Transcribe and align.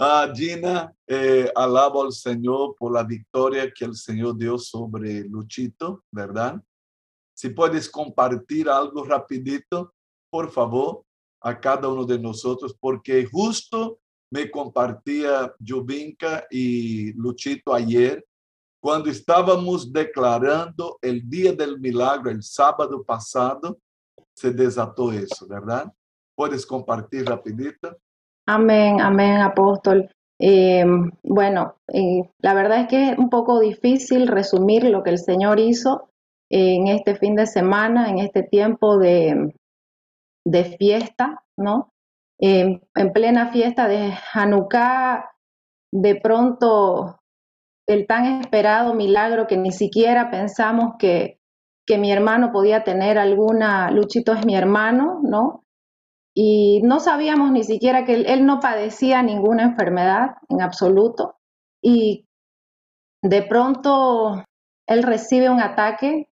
Ah, 0.00 0.30
Gina, 0.32 0.94
eh, 1.08 1.50
alabo 1.56 2.04
al 2.04 2.12
Señor 2.12 2.76
por 2.78 2.92
la 2.92 3.02
victoria 3.02 3.68
que 3.68 3.84
el 3.84 3.96
Señor 3.96 4.38
dio 4.38 4.56
sobre 4.56 5.24
Luchito, 5.24 6.04
¿verdad? 6.12 6.62
Si 7.34 7.48
puedes 7.48 7.90
compartir 7.90 8.68
algo 8.68 9.02
rapidito, 9.04 9.92
por 10.30 10.52
favor, 10.52 11.02
a 11.40 11.58
cada 11.58 11.88
uno 11.88 12.04
de 12.04 12.16
nosotros, 12.16 12.76
porque 12.78 13.26
justo 13.26 13.98
me 14.30 14.48
compartía 14.48 15.52
Jubinka 15.58 16.46
y 16.48 17.12
Luchito 17.14 17.74
ayer, 17.74 18.24
cuando 18.80 19.10
estábamos 19.10 19.92
declarando 19.92 20.96
el 21.02 21.28
día 21.28 21.52
del 21.52 21.80
milagro, 21.80 22.30
el 22.30 22.44
sábado 22.44 23.02
pasado, 23.02 23.80
se 24.32 24.52
desató 24.52 25.10
eso, 25.10 25.44
¿verdad? 25.48 25.92
¿Puedes 26.36 26.64
compartir 26.64 27.24
rapidito? 27.26 27.98
Amén, 28.50 29.02
amén, 29.02 29.42
apóstol. 29.42 30.10
Eh, 30.40 30.82
bueno, 31.22 31.74
eh, 31.92 32.22
la 32.38 32.54
verdad 32.54 32.80
es 32.80 32.88
que 32.88 33.10
es 33.10 33.18
un 33.18 33.28
poco 33.28 33.60
difícil 33.60 34.26
resumir 34.26 34.84
lo 34.84 35.02
que 35.02 35.10
el 35.10 35.18
Señor 35.18 35.60
hizo 35.60 36.08
en 36.48 36.86
este 36.86 37.14
fin 37.14 37.34
de 37.34 37.44
semana, 37.44 38.08
en 38.08 38.20
este 38.20 38.42
tiempo 38.42 38.96
de, 38.96 39.54
de 40.46 40.64
fiesta, 40.64 41.42
¿no? 41.58 41.90
en 42.40 42.80
plena 43.12 43.50
fiesta 43.50 43.86
de 43.86 44.14
Hanukkah, 44.32 45.28
de 45.92 46.14
pronto 46.14 47.18
el 47.86 48.06
tan 48.06 48.40
esperado 48.40 48.94
milagro 48.94 49.46
que 49.46 49.58
ni 49.58 49.72
siquiera 49.72 50.30
pensamos 50.30 50.94
que, 50.98 51.38
que 51.84 51.98
mi 51.98 52.12
hermano 52.12 52.50
podía 52.52 52.84
tener 52.84 53.18
alguna, 53.18 53.90
Luchito 53.90 54.32
es 54.32 54.46
mi 54.46 54.54
hermano, 54.54 55.20
¿no? 55.22 55.64
Y 56.40 56.82
no 56.84 57.00
sabíamos 57.00 57.50
ni 57.50 57.64
siquiera 57.64 58.04
que 58.04 58.12
él, 58.12 58.46
no 58.46 58.60
padecía 58.60 59.24
ninguna 59.24 59.64
enfermedad 59.64 60.36
en 60.48 60.62
absoluto. 60.62 61.34
Y 61.82 62.28
de 63.22 63.42
pronto 63.42 64.44
él 64.86 65.02
recibe 65.02 65.50
un 65.50 65.60
ataque. 65.60 66.30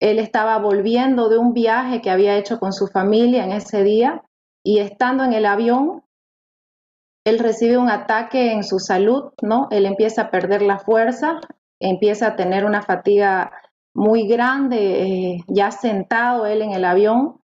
Él 0.00 0.18
estaba 0.18 0.58
volviendo 0.58 1.28
de 1.28 1.38
un 1.38 1.52
viaje 1.52 2.00
que 2.00 2.10
había 2.10 2.36
hecho 2.36 2.58
con 2.58 2.72
su 2.72 2.88
familia 2.88 3.44
en 3.44 3.52
ese 3.52 3.84
día 3.84 4.24
y 4.64 4.80
estando 4.80 5.22
en 5.22 5.32
el 5.32 5.46
avión, 5.46 6.02
él 7.24 7.38
recibe 7.38 7.78
un 7.78 7.88
ataque 7.88 8.50
en 8.50 8.64
su 8.64 8.80
salud, 8.80 9.30
¿no? 9.42 9.68
Él 9.70 9.86
empieza 9.86 10.22
a 10.22 10.30
perder 10.32 10.62
la 10.62 10.80
fuerza, 10.80 11.38
empieza 11.78 12.26
a 12.26 12.36
tener 12.36 12.64
una 12.64 12.82
fatiga 12.82 13.52
muy 13.94 14.26
grande, 14.26 15.02
eh, 15.04 15.44
ya 15.46 15.70
sentado 15.70 16.46
él 16.46 16.62
en 16.62 16.72
el 16.72 16.84
avión, 16.84 17.40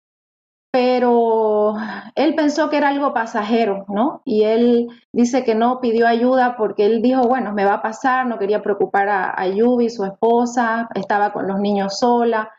pero 0.76 1.74
él 2.14 2.34
pensó 2.34 2.68
que 2.68 2.76
era 2.76 2.90
algo 2.90 3.14
pasajero, 3.14 3.86
¿no? 3.88 4.20
Y 4.26 4.42
él 4.42 4.88
dice 5.10 5.42
que 5.42 5.54
no 5.54 5.80
pidió 5.80 6.06
ayuda 6.06 6.54
porque 6.58 6.84
él 6.84 7.00
dijo, 7.00 7.22
bueno, 7.22 7.54
me 7.54 7.64
va 7.64 7.76
a 7.76 7.82
pasar, 7.82 8.26
no 8.26 8.38
quería 8.38 8.60
preocupar 8.60 9.08
a, 9.08 9.48
Yubi, 9.48 9.88
su 9.88 10.04
esposa, 10.04 10.90
estaba 10.94 11.32
con 11.32 11.48
los 11.48 11.60
niños 11.60 11.98
sola, 11.98 12.50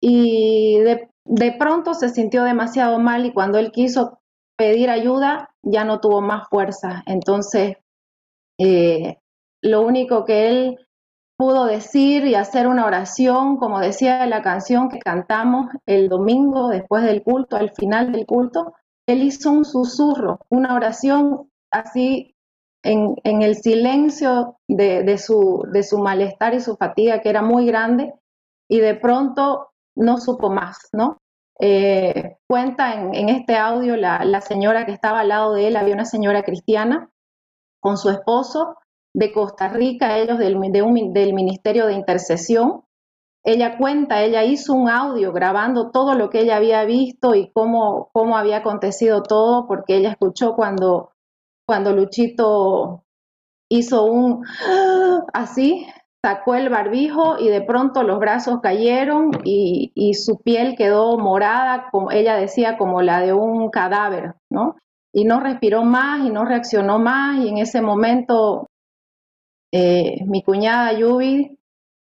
y 0.00 0.78
de, 0.78 1.10
de 1.24 1.52
pronto 1.58 1.94
se 1.94 2.10
sintió 2.10 2.44
demasiado 2.44 3.00
mal 3.00 3.26
y 3.26 3.32
cuando 3.32 3.58
él 3.58 3.72
quiso 3.72 4.20
pedir 4.56 4.88
ayuda 4.88 5.50
ya 5.60 5.84
no 5.84 5.98
tuvo 5.98 6.20
más 6.20 6.48
fuerza. 6.48 7.02
Entonces, 7.06 7.76
eh, 8.60 9.18
lo 9.62 9.80
único 9.80 10.24
que 10.24 10.48
él 10.48 10.87
pudo 11.38 11.66
decir 11.66 12.26
y 12.26 12.34
hacer 12.34 12.66
una 12.66 12.84
oración, 12.84 13.56
como 13.56 13.80
decía 13.80 14.26
la 14.26 14.42
canción 14.42 14.90
que 14.90 14.98
cantamos 14.98 15.68
el 15.86 16.08
domingo 16.08 16.68
después 16.68 17.04
del 17.04 17.22
culto, 17.22 17.56
al 17.56 17.70
final 17.70 18.12
del 18.12 18.26
culto, 18.26 18.74
él 19.06 19.22
hizo 19.22 19.50
un 19.50 19.64
susurro, 19.64 20.40
una 20.50 20.74
oración 20.74 21.50
así 21.70 22.34
en, 22.82 23.14
en 23.22 23.42
el 23.42 23.56
silencio 23.56 24.58
de, 24.68 25.04
de, 25.04 25.16
su, 25.16 25.64
de 25.72 25.82
su 25.84 25.98
malestar 25.98 26.54
y 26.54 26.60
su 26.60 26.76
fatiga, 26.76 27.20
que 27.20 27.30
era 27.30 27.40
muy 27.40 27.66
grande, 27.66 28.12
y 28.68 28.80
de 28.80 28.94
pronto 28.96 29.70
no 29.96 30.18
supo 30.18 30.50
más, 30.50 30.88
¿no? 30.92 31.18
Eh, 31.60 32.36
cuenta 32.46 32.94
en, 32.94 33.28
este 33.28 33.56
audio 33.56 33.96
la, 33.96 34.40
señora 34.40 34.86
que 34.86 34.92
estaba 34.92 35.20
al 35.20 35.28
lado 35.28 35.54
de 35.54 35.68
él, 35.68 35.76
había 35.76 35.94
una 35.94 36.04
señora 36.04 36.42
cristiana 36.42 37.10
con 37.80 37.96
su 37.96 38.10
esposo 38.10 38.76
de 39.14 39.32
Costa 39.32 39.68
Rica, 39.68 40.18
ellos 40.18 40.38
del, 40.38 40.58
del 41.12 41.34
Ministerio 41.34 41.86
de 41.86 41.94
Intercesión. 41.94 42.84
Ella 43.44 43.78
cuenta, 43.78 44.22
ella 44.22 44.44
hizo 44.44 44.74
un 44.74 44.88
audio 44.88 45.32
grabando 45.32 45.90
todo 45.90 46.14
lo 46.14 46.28
que 46.28 46.40
ella 46.40 46.56
había 46.56 46.84
visto 46.84 47.34
y 47.34 47.50
cómo, 47.52 48.10
cómo 48.12 48.36
había 48.36 48.58
acontecido 48.58 49.22
todo, 49.22 49.66
porque 49.66 49.96
ella 49.96 50.10
escuchó 50.10 50.54
cuando, 50.54 51.12
cuando 51.66 51.92
Luchito 51.92 53.04
hizo 53.70 54.04
un 54.04 54.44
así, 55.32 55.86
sacó 56.24 56.54
el 56.54 56.68
barbijo 56.68 57.38
y 57.38 57.48
de 57.48 57.62
pronto 57.62 58.02
los 58.02 58.18
brazos 58.18 58.60
cayeron 58.60 59.30
y, 59.44 60.12
su 60.14 60.38
piel 60.38 60.74
quedó 60.76 61.16
morada, 61.18 61.88
como 61.90 62.10
ella 62.10 62.36
decía, 62.36 62.76
como 62.76 63.02
la 63.02 63.20
de 63.20 63.32
un 63.32 63.70
cadáver, 63.70 64.34
¿no? 64.50 64.76
Y 65.12 65.24
no 65.24 65.40
respiró 65.40 65.84
más 65.84 66.26
y 66.26 66.30
no 66.30 66.44
reaccionó 66.44 66.98
más 66.98 67.38
y 67.38 67.48
en 67.48 67.58
ese 67.58 67.80
momento 67.80 68.66
eh, 69.72 70.24
mi 70.26 70.42
cuñada 70.42 70.92
Yubi 70.92 71.58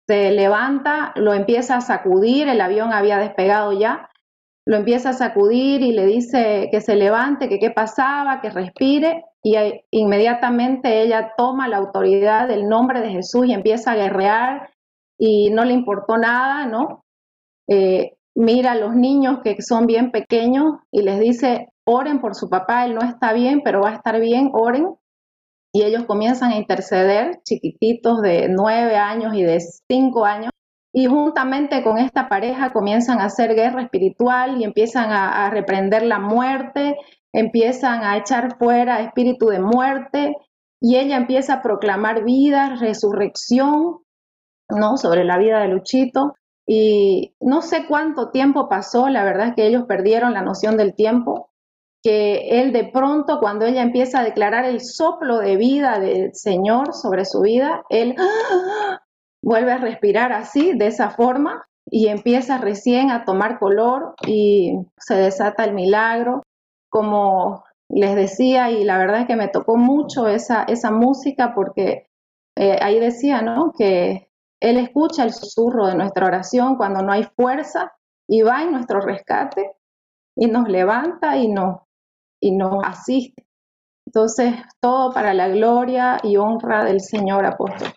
se 0.07 0.31
levanta, 0.33 1.13
lo 1.17 1.33
empieza 1.33 1.77
a 1.77 1.81
sacudir, 1.81 2.49
el 2.49 2.61
avión 2.61 2.93
había 2.93 3.19
despegado 3.19 3.73
ya, 3.73 4.11
lo 4.65 4.77
empieza 4.77 5.11
a 5.11 5.15
sacudir 5.15 5.83
y 5.83 5.93
le 5.93 6.07
dice 6.07 6.69
que 6.71 6.81
se 6.81 6.97
levante, 6.97 7.49
que 7.49 7.59
qué 7.59 7.71
pasaba, 7.71 8.41
que 8.41 8.51
respire 8.51 9.25
y 9.43 9.57
inmediatamente 9.91 11.03
ella 11.03 11.33
toma 11.37 11.69
la 11.69 11.79
autoridad 11.79 12.47
del 12.47 12.69
nombre 12.69 13.01
de 13.01 13.11
Jesús 13.11 13.47
y 13.47 13.53
empieza 13.53 13.93
a 13.93 13.97
guerrear 13.97 14.71
y 15.19 15.51
no 15.51 15.65
le 15.65 15.73
importó 15.73 16.17
nada, 16.17 16.67
¿no? 16.67 17.05
Eh, 17.69 18.17
mira 18.35 18.73
a 18.73 18.77
los 18.77 18.95
niños 18.95 19.41
que 19.43 19.61
son 19.63 19.87
bien 19.87 20.11
pequeños 20.13 20.77
y 20.91 21.03
les 21.03 21.19
dice, 21.19 21.73
oren 21.85 22.21
por 22.21 22.35
su 22.35 22.49
papá, 22.49 22.85
él 22.85 22.95
no 22.95 23.03
está 23.03 23.33
bien, 23.33 23.63
pero 23.65 23.83
va 23.83 23.91
a 23.91 23.95
estar 23.95 24.21
bien, 24.21 24.51
oren. 24.53 24.95
Y 25.73 25.83
ellos 25.83 26.05
comienzan 26.05 26.53
a 26.53 26.57
interceder, 26.57 27.41
chiquititos 27.45 28.21
de 28.21 28.49
nueve 28.49 28.97
años 28.97 29.35
y 29.35 29.43
de 29.43 29.59
cinco 29.89 30.25
años, 30.25 30.51
y 30.93 31.07
juntamente 31.07 31.83
con 31.83 31.99
esta 31.99 32.29
pareja 32.29 32.73
comienzan 32.73 33.21
a 33.21 33.25
hacer 33.25 33.55
guerra 33.55 33.83
espiritual 33.83 34.61
y 34.61 34.65
empiezan 34.65 35.11
a, 35.11 35.47
a 35.47 35.51
reprender 35.51 36.03
la 36.03 36.19
muerte 36.19 36.97
empiezan 37.33 38.05
a 38.05 38.19
echar 38.19 38.59
fuera 38.59 39.01
espíritu 39.01 39.47
de 39.47 39.61
muerte 39.61 40.37
y 40.81 40.97
ella 40.97 41.17
empieza 41.17 41.55
a 41.55 41.63
proclamar 41.63 42.25
vida, 42.25 42.77
resurrección, 42.79 44.01
¿no? 44.69 44.97
Sobre 44.97 45.25
la 45.25 45.39
vida 45.39 45.61
de 45.61 45.69
Luchito. 45.69 46.35
Y 46.67 47.35
no 47.41 47.63
sé 47.63 47.87
cuánto 47.87 48.31
tiempo 48.31 48.69
pasó, 48.69 49.09
la 49.09 49.25
verdad 49.25 49.49
es 49.49 49.55
que 49.55 49.67
ellos 49.67 49.85
perdieron 49.87 50.33
la 50.35 50.43
noción 50.43 50.77
del 50.77 50.95
tiempo, 50.95 51.51
que 52.03 52.61
él 52.61 52.73
de 52.73 52.85
pronto, 52.85 53.39
cuando 53.41 53.65
ella 53.65 53.83
empieza 53.83 54.21
a 54.21 54.25
declarar 54.25 54.65
el 54.65 54.81
soplo 54.81 55.39
de 55.39 55.57
vida 55.57 56.01
del 56.01 56.35
Señor 56.35 56.95
sobre 56.95 57.25
su 57.25 57.41
vida, 57.41 57.85
él 57.91 58.17
vuelve 59.43 59.73
a 59.73 59.79
respirar 59.79 60.33
así, 60.33 60.73
de 60.77 60.89
esa 60.89 61.11
forma, 61.11 61.67
y 61.87 62.09
empieza 62.09 62.59
recién 62.59 63.11
a 63.11 63.25
tomar 63.25 63.59
color 63.59 64.15
y 64.27 64.79
se 64.99 65.15
desata 65.15 65.65
el 65.65 65.75
milagro 65.75 66.43
como 66.93 67.65
les 67.89 68.15
decía, 68.15 68.71
y 68.71 68.85
la 68.85 68.99
verdad 68.99 69.23
es 69.23 69.27
que 69.27 69.37
me 69.37 69.49
tocó 69.49 69.77
mucho 69.77 70.29
esa, 70.29 70.65
esa 70.65 70.91
música 70.91 71.55
porque 71.55 72.07
eh, 72.57 72.79
ahí 72.83 73.01
decía, 73.01 73.41
¿no? 73.41 73.73
Que 73.73 74.31
Él 74.61 74.77
escucha 74.77 75.25
el 75.25 75.33
susurro 75.33 75.87
de 75.87 75.95
nuestra 75.95 76.27
oración 76.27 76.77
cuando 76.77 77.03
no 77.03 77.13
hay 77.13 77.25
fuerza 77.25 77.93
y 78.29 78.43
va 78.43 78.63
en 78.63 78.73
nuestro 78.73 79.01
rescate 79.01 79.73
y 80.37 80.47
nos 80.47 80.69
levanta 80.69 81.37
y 81.39 81.49
nos, 81.49 81.81
y 82.43 82.51
nos 82.51 82.85
asiste. 82.85 83.47
Entonces, 84.07 84.55
todo 84.81 85.13
para 85.13 85.33
la 85.33 85.49
gloria 85.49 86.21
y 86.23 86.37
honra 86.37 86.85
del 86.85 87.01
Señor 87.01 87.47
apóstol. 87.47 87.93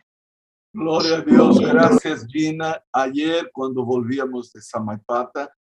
Gloria 0.73 1.17
a 1.17 1.21
Dios, 1.21 1.59
gracias 1.59 2.25
Gina. 2.27 2.81
Ayer 2.93 3.49
cuando 3.51 3.83
volvíamos 3.83 4.53
de 4.53 4.61
Samaipata, 4.61 5.51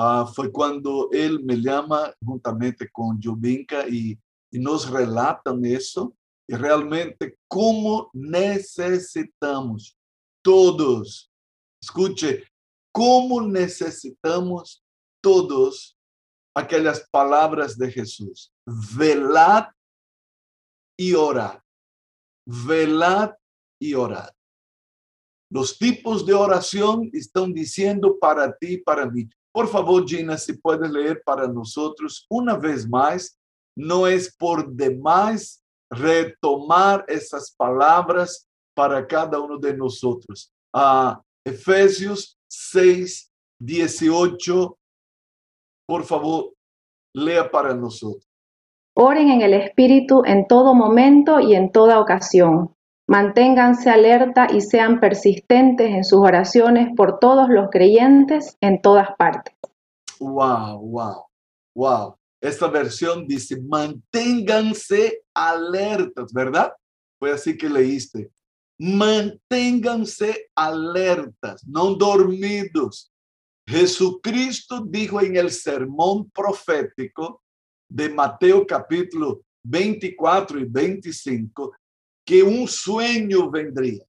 Ah, 0.00 0.30
fue 0.32 0.52
cuando 0.52 1.08
él 1.10 1.42
me 1.42 1.56
llama 1.56 2.14
juntamente 2.24 2.88
con 2.88 3.20
Jubinka 3.20 3.84
y, 3.88 4.16
y 4.48 4.58
nos 4.60 4.88
relatan 4.88 5.64
eso 5.64 6.14
y 6.48 6.54
realmente 6.54 7.36
cómo 7.48 8.08
necesitamos 8.12 9.98
todos, 10.40 11.32
escuche, 11.82 12.44
cómo 12.92 13.42
necesitamos 13.42 14.84
todos 15.20 15.97
aquellas 16.58 17.08
palabras 17.10 17.76
de 17.76 17.90
Jesús. 17.90 18.52
Velad 18.96 19.66
y 20.98 21.14
orad. 21.14 21.60
Velad 22.46 23.32
y 23.80 23.94
orad. 23.94 24.30
Los 25.50 25.78
tipos 25.78 26.26
de 26.26 26.34
oración 26.34 27.08
están 27.12 27.54
diciendo 27.54 28.18
para 28.18 28.54
ti, 28.56 28.78
para 28.78 29.06
mí. 29.06 29.28
Por 29.52 29.66
favor, 29.68 30.06
Gina, 30.06 30.36
se 30.36 30.54
puede 30.54 30.88
leer 30.88 31.22
para 31.24 31.48
nosotros 31.48 32.26
una 32.28 32.56
vez 32.56 32.88
más. 32.88 33.38
No 33.76 34.06
es 34.06 34.34
por 34.36 34.70
demás 34.70 35.62
retomar 35.90 37.04
essas 37.08 37.50
palavras 37.50 38.46
para 38.74 39.06
cada 39.06 39.40
um 39.40 39.58
de 39.58 39.74
nós. 39.74 40.00
A 40.74 41.20
Efésios 41.44 42.38
6, 42.48 43.32
18. 43.58 44.77
Por 45.88 46.04
favor, 46.04 46.52
lea 47.14 47.50
para 47.50 47.74
nós. 47.74 48.04
Oren 48.94 49.30
en 49.30 49.40
el 49.40 49.54
Espíritu 49.54 50.22
en 50.26 50.46
todo 50.46 50.74
momento 50.74 51.40
y 51.40 51.54
en 51.54 51.72
toda 51.72 51.98
ocasión. 51.98 52.74
Manténganse 53.08 53.88
alerta 53.88 54.48
y 54.52 54.60
sean 54.60 55.00
persistentes 55.00 55.88
en 55.88 56.04
sus 56.04 56.18
oraciones 56.18 56.90
por 56.94 57.18
todos 57.18 57.48
los 57.48 57.70
creyentes 57.70 58.58
en 58.60 58.82
todas 58.82 59.08
partes. 59.16 59.54
Wow, 60.20 60.78
wow, 60.80 61.24
wow. 61.74 62.16
Esta 62.38 62.68
versión 62.68 63.26
dice, 63.26 63.58
manténganse 63.62 65.22
alertas, 65.32 66.34
¿verdad? 66.34 66.70
Fue 67.18 67.32
así 67.32 67.56
que 67.56 67.70
leíste. 67.70 68.30
Manténganse 68.78 70.50
alertas, 70.54 71.66
no 71.66 71.94
dormidos. 71.94 73.10
Jesucristo 73.68 74.82
dijo 74.82 75.20
en 75.20 75.36
el 75.36 75.50
sermón 75.50 76.30
profético 76.30 77.42
de 77.86 78.08
Mateo 78.08 78.66
capítulo 78.66 79.42
24 79.62 80.60
y 80.60 80.64
25 80.64 81.76
que 82.24 82.42
un 82.42 82.66
sueño 82.66 83.50
vendría. 83.50 84.02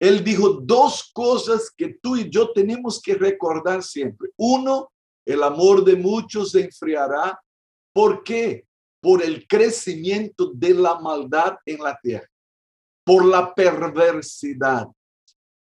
Él 0.00 0.24
dijo 0.24 0.54
dos 0.54 1.12
cosas 1.14 1.70
que 1.76 1.96
tú 2.02 2.16
y 2.16 2.28
yo 2.28 2.50
tenemos 2.52 3.00
que 3.00 3.14
recordar 3.14 3.84
siempre. 3.84 4.30
Uno, 4.36 4.90
el 5.24 5.44
amor 5.44 5.84
de 5.84 5.94
muchos 5.94 6.50
se 6.50 6.64
enfriará. 6.64 7.40
¿Por 7.94 8.24
qué? 8.24 8.66
Por 9.00 9.22
el 9.22 9.46
crecimiento 9.46 10.50
de 10.52 10.74
la 10.74 10.98
maldad 10.98 11.56
en 11.66 11.84
la 11.84 11.96
tierra, 12.02 12.28
por 13.04 13.24
la 13.24 13.54
perversidad, 13.54 14.88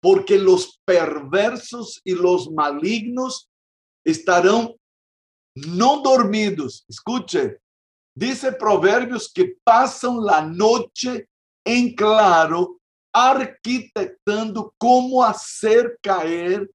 porque 0.01 0.37
los 0.37 0.79
perversos 0.85 1.99
y 2.03 2.13
los 2.13 2.49
malignos 2.51 3.49
estarán 4.05 4.73
no 5.55 6.01
dormidos. 6.01 6.85
Escuche, 6.87 7.59
dice 8.15 8.51
Proverbios 8.51 9.31
que 9.31 9.55
pasan 9.63 10.23
la 10.23 10.41
noche 10.41 11.27
en 11.65 11.93
claro 11.95 12.79
arquitectando 13.11 14.73
como 14.77 15.23
hacer 15.23 15.97
caer 16.01 16.69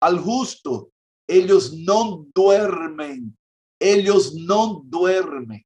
al 0.00 0.18
justo. 0.18 0.90
Ellos 1.28 1.72
no 1.74 2.26
duermen, 2.34 3.36
ellos 3.78 4.34
no 4.34 4.82
duermen. 4.84 5.64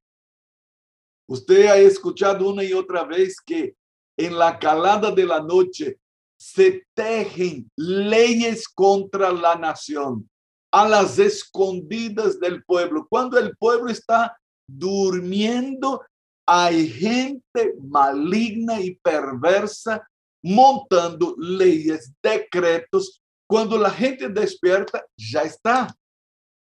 Usted 1.27 1.67
ha 1.67 1.77
escuchado 1.77 2.49
una 2.49 2.63
y 2.63 2.73
otra 2.73 3.03
vez 3.03 3.37
que 3.43 3.75
en 4.17 4.37
la 4.37 4.59
calada 4.59 5.11
de 5.11 5.25
la 5.25 5.41
noche 5.41 5.97
se 6.45 6.85
tejen 6.93 7.71
leyes 7.75 8.67
contra 8.67 9.31
la 9.31 9.55
nación 9.55 10.29
a 10.71 10.87
las 10.87 11.17
escondidas 11.17 12.39
del 12.39 12.63
pueblo. 12.63 13.07
Cuando 13.09 13.39
el 13.39 13.57
pueblo 13.57 13.89
está 13.89 14.37
durmiendo, 14.67 16.05
hay 16.47 16.87
gente 16.87 17.73
maligna 17.81 18.79
y 18.79 18.95
perversa 18.95 20.07
montando 20.43 21.35
leyes, 21.39 22.13
decretos. 22.21 23.19
Cuando 23.49 23.75
la 23.75 23.89
gente 23.89 24.29
despierta, 24.29 25.03
ya 25.17 25.41
está. 25.41 25.95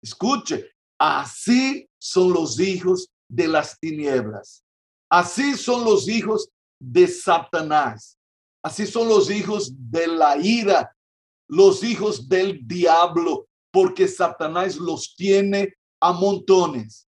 Escuche, 0.01 0.71
así 0.99 1.87
son 2.01 2.33
los 2.33 2.59
hijos 2.59 3.09
de 3.29 3.47
las 3.47 3.79
tinieblas. 3.79 4.63
Así 5.07 5.55
son 5.55 5.85
los 5.85 6.09
hijos 6.09 6.49
de 6.81 7.07
Satanás. 7.07 8.16
Así 8.67 8.85
son 8.85 9.07
los 9.07 9.31
hijos 9.31 9.71
de 9.77 10.07
la 10.07 10.35
ira, 10.35 10.93
los 11.47 11.85
hijos 11.85 12.27
del 12.27 12.67
diablo, 12.67 13.47
porque 13.71 14.09
Satanás 14.09 14.75
los 14.75 15.15
tiene 15.15 15.73
a 16.01 16.11
montones. 16.11 17.07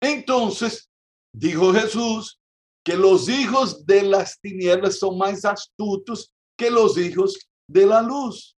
Entonces, 0.00 0.88
dijo 1.34 1.72
Jesús, 1.72 2.40
que 2.84 2.96
los 2.96 3.28
hijos 3.28 3.84
de 3.84 4.02
las 4.04 4.38
tinieblas 4.40 5.00
son 5.00 5.18
más 5.18 5.44
astutos 5.44 6.32
que 6.56 6.70
los 6.70 6.96
hijos 6.98 7.36
de 7.68 7.86
la 7.86 8.00
luz. 8.00 8.56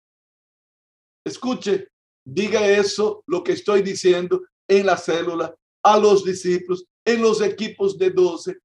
Escuche, 1.25 1.87
diga 2.25 2.67
eso, 2.67 3.23
lo 3.25 3.41
que 3.41 3.53
estoy 3.53 3.83
diciendo 3.83 4.41
en 4.67 4.85
la 4.85 4.97
célula, 4.97 5.55
a 5.81 5.97
los 5.97 6.25
discípulos, 6.25 6.83
en 7.05 7.21
los 7.21 7.39
equipos 7.39 7.97
de 7.97 8.09
doce. 8.09 8.57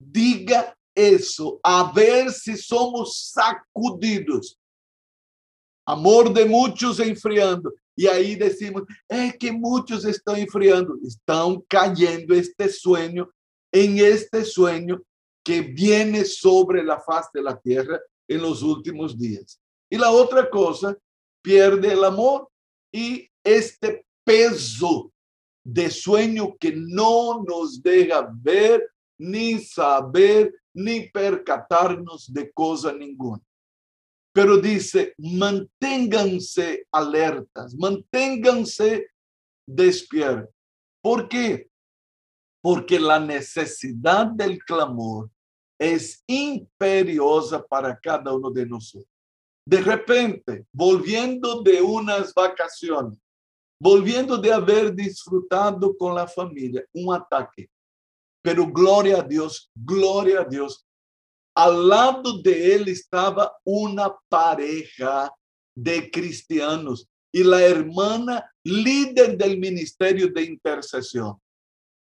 Diga 0.00 0.76
eso, 0.94 1.60
a 1.62 1.92
ver 1.94 2.30
si 2.30 2.56
somos 2.56 3.32
sacudidos. 3.32 4.58
Amor 5.86 6.32
de 6.32 6.44
muchos 6.44 7.00
enfriando. 7.00 7.72
Y 7.96 8.06
ahí 8.06 8.34
decimos, 8.34 8.82
es 9.08 9.36
que 9.38 9.52
muchos 9.52 10.04
están 10.04 10.36
enfriando, 10.36 10.96
están 11.06 11.60
cayendo 11.68 12.34
este 12.34 12.68
sueño 12.68 13.30
en 13.72 13.98
este 13.98 14.44
sueño 14.44 15.02
que 15.44 15.60
viene 15.60 16.24
sobre 16.24 16.82
la 16.82 17.00
faz 17.00 17.30
de 17.32 17.42
la 17.42 17.58
tierra 17.60 18.00
en 18.28 18.40
los 18.40 18.62
últimos 18.62 19.18
días. 19.18 19.60
Y 19.90 19.98
la 19.98 20.10
otra 20.10 20.48
cosa, 20.48 20.96
pierde 21.42 21.92
el 21.92 22.02
amor 22.02 22.48
y 22.90 23.28
este 23.44 24.06
peso 24.24 25.12
de 25.62 25.90
sueño 25.90 26.56
que 26.58 26.72
no 26.74 27.44
nos 27.44 27.82
deja 27.82 28.28
ver, 28.40 28.88
ni 29.18 29.58
saber, 29.58 30.54
ni 30.74 31.08
percatarnos 31.10 32.32
de 32.32 32.52
cosa 32.52 32.92
ninguna. 32.92 33.42
Pero 34.32 34.58
dice, 34.58 35.14
manténganse 35.18 36.86
alertas, 36.92 37.74
manténganse 37.74 39.06
despiertos. 39.66 40.52
¿Por 41.00 41.28
qué? 41.28 41.70
porque 42.64 42.98
la 42.98 43.20
necesidad 43.20 44.24
del 44.24 44.58
clamor 44.64 45.30
es 45.78 46.24
imperiosa 46.26 47.62
para 47.62 47.94
cada 48.00 48.32
uno 48.32 48.50
de 48.50 48.64
nosotros. 48.64 49.12
De 49.68 49.82
repente, 49.82 50.64
volviendo 50.72 51.60
de 51.60 51.82
unas 51.82 52.32
vacaciones, 52.32 53.18
volviendo 53.78 54.38
de 54.38 54.50
haber 54.50 54.94
disfrutado 54.94 55.94
con 55.94 56.14
la 56.14 56.26
familia, 56.26 56.82
un 56.94 57.14
ataque. 57.14 57.68
Pero 58.44 58.66
gloria 58.66 59.20
a 59.20 59.22
Dios, 59.22 59.70
gloria 59.74 60.40
a 60.40 60.44
Dios. 60.44 60.84
Al 61.56 61.88
lado 61.88 62.42
de 62.42 62.74
él 62.74 62.88
estaba 62.88 63.56
una 63.64 64.14
pareja 64.28 65.32
de 65.74 66.10
cristianos 66.10 67.08
y 67.32 67.42
la 67.42 67.62
hermana 67.62 68.44
líder 68.64 69.36
del 69.36 69.58
ministerio 69.58 70.28
de 70.28 70.42
intercesión 70.44 71.40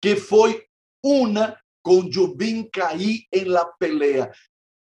que 0.03 0.17
foi 0.17 0.61
una 1.01 1.57
com 1.81 2.11
Jubinca 2.11 2.89
aí 2.89 3.25
em 3.31 3.45
la 3.45 3.63
pelea. 3.79 4.29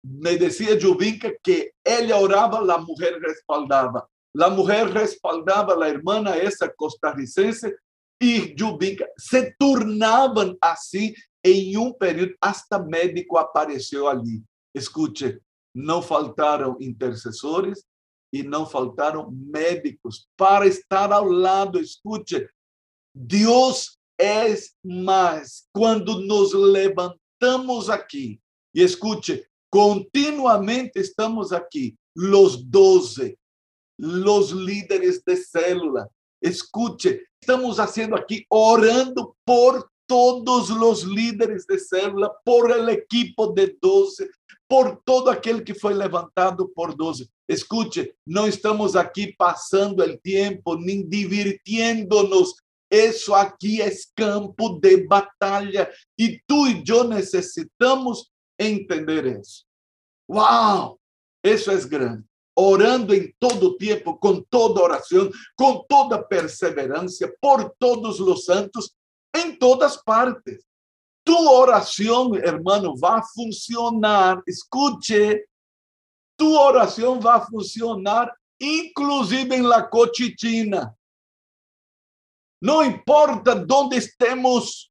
Me 0.05 0.37
decía 0.37 0.77
Jubinca 0.81 1.33
que 1.41 1.73
ella 1.85 2.19
orava, 2.19 2.61
la 2.61 2.79
mujer 2.79 3.21
respaldava. 3.21 4.09
La 4.35 4.51
mujer 4.51 4.91
respaldava 4.91 5.77
la 5.77 5.89
hermana 5.89 6.37
essa 6.37 6.69
costarricense 6.69 7.77
e 8.21 8.57
Jubinca 8.59 9.07
se 9.17 9.55
turnavam 9.57 10.57
assim 10.61 11.15
em 11.45 11.77
um 11.77 11.93
período, 11.93 12.35
hasta 12.41 12.79
médico 12.79 13.37
apareceu 13.37 14.09
ali. 14.09 14.43
Escute, 14.75 15.41
não 15.75 16.01
faltaram 16.01 16.77
intercessores 16.81 17.85
e 18.33 18.43
não 18.43 18.67
faltaram 18.67 19.31
médicos 19.31 20.27
para 20.37 20.67
estar 20.67 21.13
ao 21.13 21.27
lado. 21.27 21.79
Escute, 21.79 22.49
Deus 23.15 23.99
é 24.19 24.47
mais 24.83 25.67
quando 25.73 26.21
nos 26.21 26.53
levantamos 26.53 27.91
aqui 27.91 28.41
e 28.75 28.83
escute, 28.83 29.47
continuamente 29.71 30.99
estamos 30.99 31.53
aqui, 31.53 31.97
los 32.17 32.65
doze, 32.65 33.39
los 33.99 34.51
líderes 34.51 35.23
de 35.25 35.37
célula. 35.37 36.09
Escute, 36.43 37.25
estamos 37.41 37.77
fazendo 37.77 38.17
aqui 38.17 38.45
orando 38.51 39.37
por 39.47 39.89
todos 40.06 40.70
os 40.70 41.02
líderes 41.02 41.64
de 41.66 41.78
célula, 41.78 42.30
por 42.44 42.70
el 42.70 42.88
equipo 42.88 43.49
de 43.49 43.76
12, 43.80 44.30
por 44.68 45.00
todo 45.04 45.30
aquele 45.30 45.62
que 45.62 45.75
foi 45.75 45.94
levantado 45.94 46.68
por 46.68 46.94
12. 46.94 47.28
Escute, 47.49 48.14
não 48.26 48.46
estamos 48.46 48.96
aqui 48.96 49.34
passando 49.37 50.02
o 50.02 50.18
tempo, 50.18 50.76
nem 50.76 51.06
divirtiendo-nos 51.06 52.54
isso 52.94 53.34
aqui 53.34 53.82
é 53.82 53.90
campo 54.14 54.78
de 54.78 55.04
batalha 55.06 55.92
e 56.16 56.40
tu 56.46 56.68
e 56.68 56.84
eu 56.87 57.02
necessitamos 57.02 58.30
entender 58.56 59.40
isso. 59.40 59.64
Uau! 60.30 60.99
Isso 61.44 61.73
é 61.73 61.80
grande. 61.87 62.23
Orando 62.56 63.12
em 63.12 63.34
todo 63.40 63.76
tempo, 63.76 64.16
com 64.16 64.40
toda 64.40 64.80
oração, 64.80 65.28
com 65.56 65.84
toda 65.88 66.23
perseverança, 66.23 67.34
por 67.40 67.75
todos 67.80 68.20
os 68.20 68.44
santos, 68.44 68.92
em 69.35 69.57
todas 69.57 69.97
partes. 69.97 70.64
tu 71.25 71.35
oración, 71.49 72.37
hermano, 72.37 72.95
va 72.97 73.17
a 73.17 73.23
funcionar. 73.23 74.43
Escuche, 74.47 75.47
tu 76.37 76.55
oración 76.57 77.19
va 77.19 77.37
a 77.37 77.47
funcionar 77.47 78.33
inclusive 78.59 79.57
en 79.57 79.69
la 79.69 79.88
cochichina. 79.88 80.95
No 82.61 82.85
importa 82.85 83.55
dónde 83.55 83.97
estemos, 83.97 84.91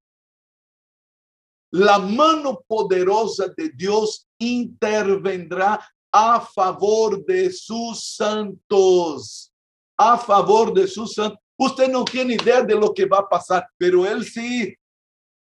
la 1.72 1.98
mano 1.98 2.62
poderosa 2.68 3.48
de 3.56 3.70
Dios 3.70 4.28
intervendrá 4.38 5.80
a 6.12 6.40
favor 6.42 7.24
de 7.26 7.52
sus 7.52 8.16
santos, 8.16 9.52
a 9.98 10.18
favor 10.18 10.74
de 10.74 10.88
sus 10.88 11.14
santos. 11.14 11.43
Usted 11.58 11.90
no 11.90 12.04
tiene 12.04 12.36
idea 12.36 12.62
de 12.62 12.76
lo 12.76 12.94
que 12.94 13.06
va 13.06 13.20
a 13.20 13.30
pasar, 13.30 13.68
pero 13.78 14.06
Él 14.06 14.26
sí. 14.26 14.76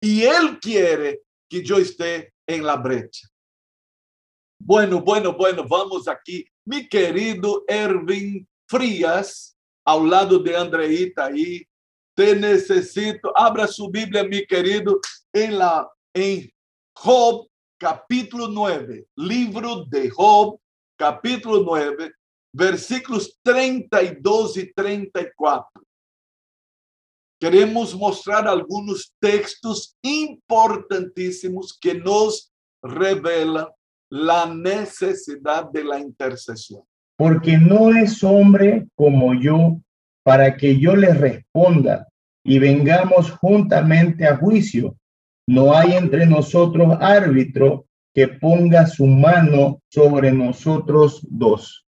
Y 0.00 0.22
Él 0.22 0.58
quiere 0.60 1.22
que 1.48 1.62
yo 1.62 1.78
esté 1.78 2.32
en 2.46 2.64
la 2.64 2.76
brecha. 2.76 3.28
Bueno, 4.60 5.00
bueno, 5.00 5.32
bueno, 5.32 5.66
vamos 5.66 6.08
aquí. 6.08 6.44
Mi 6.64 6.88
querido 6.88 7.64
Erwin 7.68 8.46
Frias, 8.68 9.56
ao 9.84 10.04
lado 10.04 10.38
de 10.38 10.56
Andreita 10.56 11.26
aí, 11.26 11.66
te 12.14 12.34
necesito. 12.34 13.32
Abra 13.36 13.66
sua 13.66 13.90
Bíblia, 13.90 14.24
meu 14.24 14.46
querido, 14.46 15.00
em, 15.32 15.50
la, 15.50 15.88
em 16.14 16.52
Job, 16.98 17.48
capítulo 17.78 18.48
9. 18.48 19.06
Livro 19.16 19.84
de 19.86 20.08
Job, 20.10 20.58
capítulo 20.98 21.62
9, 21.62 22.12
versículos 22.52 23.38
32 23.44 24.56
e 24.56 24.74
34. 24.74 25.87
Queremos 27.40 27.94
mostrar 27.94 28.48
alguns 28.48 29.12
textos 29.20 29.96
importantíssimos 30.02 31.76
que 31.80 31.94
nos 31.94 32.52
revelam 32.82 33.68
la 34.10 34.46
necesidad 34.46 35.70
de 35.70 35.84
la 35.84 36.00
intercesión. 36.00 36.82
Porque 37.16 37.58
no 37.58 37.90
es 37.90 38.22
hombre 38.24 38.86
como 38.94 39.34
yo 39.34 39.80
para 40.22 40.56
que 40.56 40.78
yo 40.78 40.96
le 40.96 41.12
responda 41.14 42.08
y 42.44 42.58
vengamos 42.58 43.30
juntamente 43.30 44.26
a 44.26 44.36
juicio. 44.36 44.96
No 45.46 45.74
hay 45.74 45.92
entre 45.92 46.26
nosotros 46.26 46.96
árbitro 47.00 47.86
que 48.14 48.28
ponga 48.28 48.86
su 48.86 49.06
mano 49.06 49.80
sobre 49.88 50.32
nosotros 50.32 51.20
dos. 51.28 51.86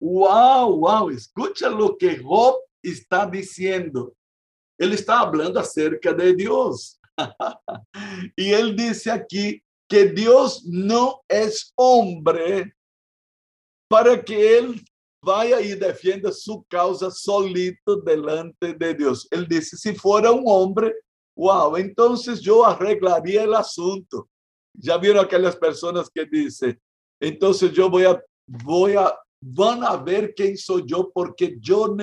Wow, 0.00 0.80
wow, 0.80 1.10
escucha 1.10 1.68
lo 1.68 1.96
que 1.96 2.18
Job 2.18 2.56
está 2.82 3.26
diciendo. 3.26 4.12
Él 4.82 4.94
está 4.94 5.20
hablando 5.20 5.60
acerca 5.60 6.12
de 6.12 6.34
Dios. 6.34 6.98
y 8.36 8.50
él 8.50 8.74
dice 8.74 9.12
aquí 9.12 9.62
que 9.88 10.06
Dios 10.06 10.64
no 10.64 11.20
es 11.28 11.72
hombre 11.76 12.74
para 13.88 14.20
que 14.20 14.58
él 14.58 14.84
vaya 15.24 15.60
y 15.60 15.76
defienda 15.76 16.32
su 16.32 16.64
causa 16.68 17.12
solito 17.12 18.00
delante 18.00 18.74
de 18.74 18.92
Dios. 18.92 19.28
Él 19.30 19.46
dice, 19.46 19.76
si 19.76 19.94
fuera 19.94 20.32
un 20.32 20.42
hombre, 20.46 20.92
wow, 21.36 21.76
entonces 21.76 22.40
yo 22.40 22.66
arreglaría 22.66 23.44
el 23.44 23.54
asunto. 23.54 24.28
Ya 24.74 24.98
vieron 24.98 25.24
aquellas 25.24 25.54
personas 25.54 26.10
que 26.12 26.24
dicen, 26.24 26.76
entonces 27.20 27.70
yo 27.70 27.88
voy 27.88 28.02
a, 28.02 28.20
voy 28.48 28.96
a, 28.96 29.16
van 29.40 29.84
a 29.84 29.96
ver 29.96 30.34
quién 30.34 30.58
soy 30.58 30.82
yo 30.86 31.08
porque 31.14 31.56
yo, 31.60 31.96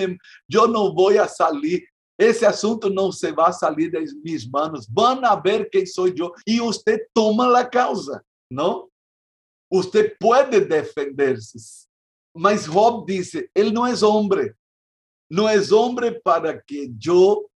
yo 0.48 0.66
no 0.66 0.94
voy 0.94 1.18
a 1.18 1.28
salir 1.28 1.84
esse 2.20 2.46
assunto 2.46 2.90
não 2.90 3.14
se 3.14 3.32
vai 3.32 3.54
sair 3.54 3.90
das 3.90 4.14
minhas 4.14 4.46
mãos. 4.46 4.86
Vão 4.90 5.22
ver 5.42 5.70
quem 5.70 5.86
sou 5.86 6.10
eu 6.10 6.34
e 6.46 6.60
você 6.60 7.08
toma 7.14 7.58
a 7.58 7.66
causa, 7.66 8.24
não? 8.52 8.90
Você 9.72 10.10
pode 10.20 10.60
defender-se. 10.60 11.88
Mas 12.36 12.66
Job 12.66 13.06
disse: 13.06 13.50
ele 13.56 13.72
não 13.72 13.88
é 13.88 13.94
homem. 14.04 14.54
Não 15.32 15.48
é 15.48 15.56
homem 15.74 16.20
para 16.22 16.62
que 16.62 16.94
eu 17.06 17.50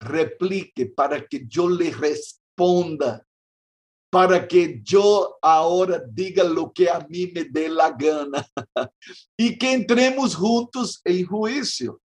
replique, 0.00 0.84
para 0.84 1.20
que 1.20 1.48
eu 1.56 1.68
lhe 1.68 1.90
responda, 1.90 3.26
para 4.12 4.46
que 4.46 4.80
eu 4.92 5.34
agora 5.42 5.98
diga 5.98 6.44
o 6.44 6.70
que 6.70 6.88
a 6.88 7.00
mim 7.00 7.32
me 7.32 7.42
dê 7.42 7.66
a 7.80 7.90
gana 7.90 8.46
e 9.40 9.56
que 9.56 9.66
entremos 9.66 10.32
juntos 10.32 11.00
em 11.04 11.24
juízo. 11.24 11.98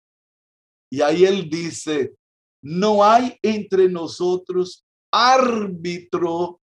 Y 0.90 1.00
ahí 1.00 1.25
él 1.25 1.49
dice, 1.49 2.14
no 2.62 3.05
hay 3.05 3.38
entre 3.43 3.88
nosotros 3.88 4.85
árbitro 5.11 6.61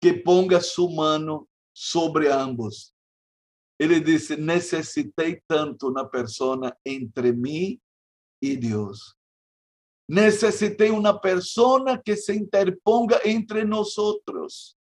que 0.00 0.14
ponga 0.14 0.60
su 0.60 0.88
mano 0.90 1.48
sobre 1.74 2.32
ambos. 2.32 2.94
Él 3.78 4.02
dice, 4.04 4.36
necesité 4.36 5.42
tanto 5.46 5.88
una 5.88 6.08
persona 6.08 6.76
entre 6.84 7.32
mí 7.32 7.80
y 8.40 8.56
Dios. 8.56 9.16
Necesité 10.08 10.90
una 10.90 11.20
persona 11.20 12.00
que 12.00 12.16
se 12.16 12.34
interponga 12.34 13.18
entre 13.24 13.64
nosotros. 13.64 14.76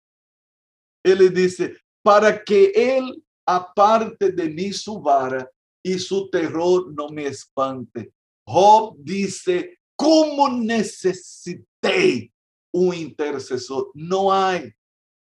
Él 1.05 1.33
dice, 1.33 1.77
para 2.03 2.43
que 2.43 2.73
él 2.75 3.23
aparte 3.47 4.33
de 4.33 4.49
mí 4.49 4.73
su 4.73 5.01
vara 5.01 5.49
y 5.83 5.99
su 5.99 6.29
terror 6.29 6.93
no 6.93 7.09
me 7.09 7.27
espante. 7.27 8.13
Job 8.47 8.97
dice, 8.99 9.79
¿cómo 9.97 10.49
necesité 10.49 12.33
un 12.73 12.95
intercesor? 12.95 13.91
No 13.95 14.33
hay, 14.33 14.73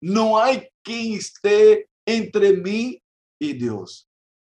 no 0.02 0.40
hay 0.40 0.68
quien 0.84 1.14
esté 1.14 1.88
entre 2.06 2.54
mí 2.54 3.02
y 3.40 3.54
Dios. 3.54 4.10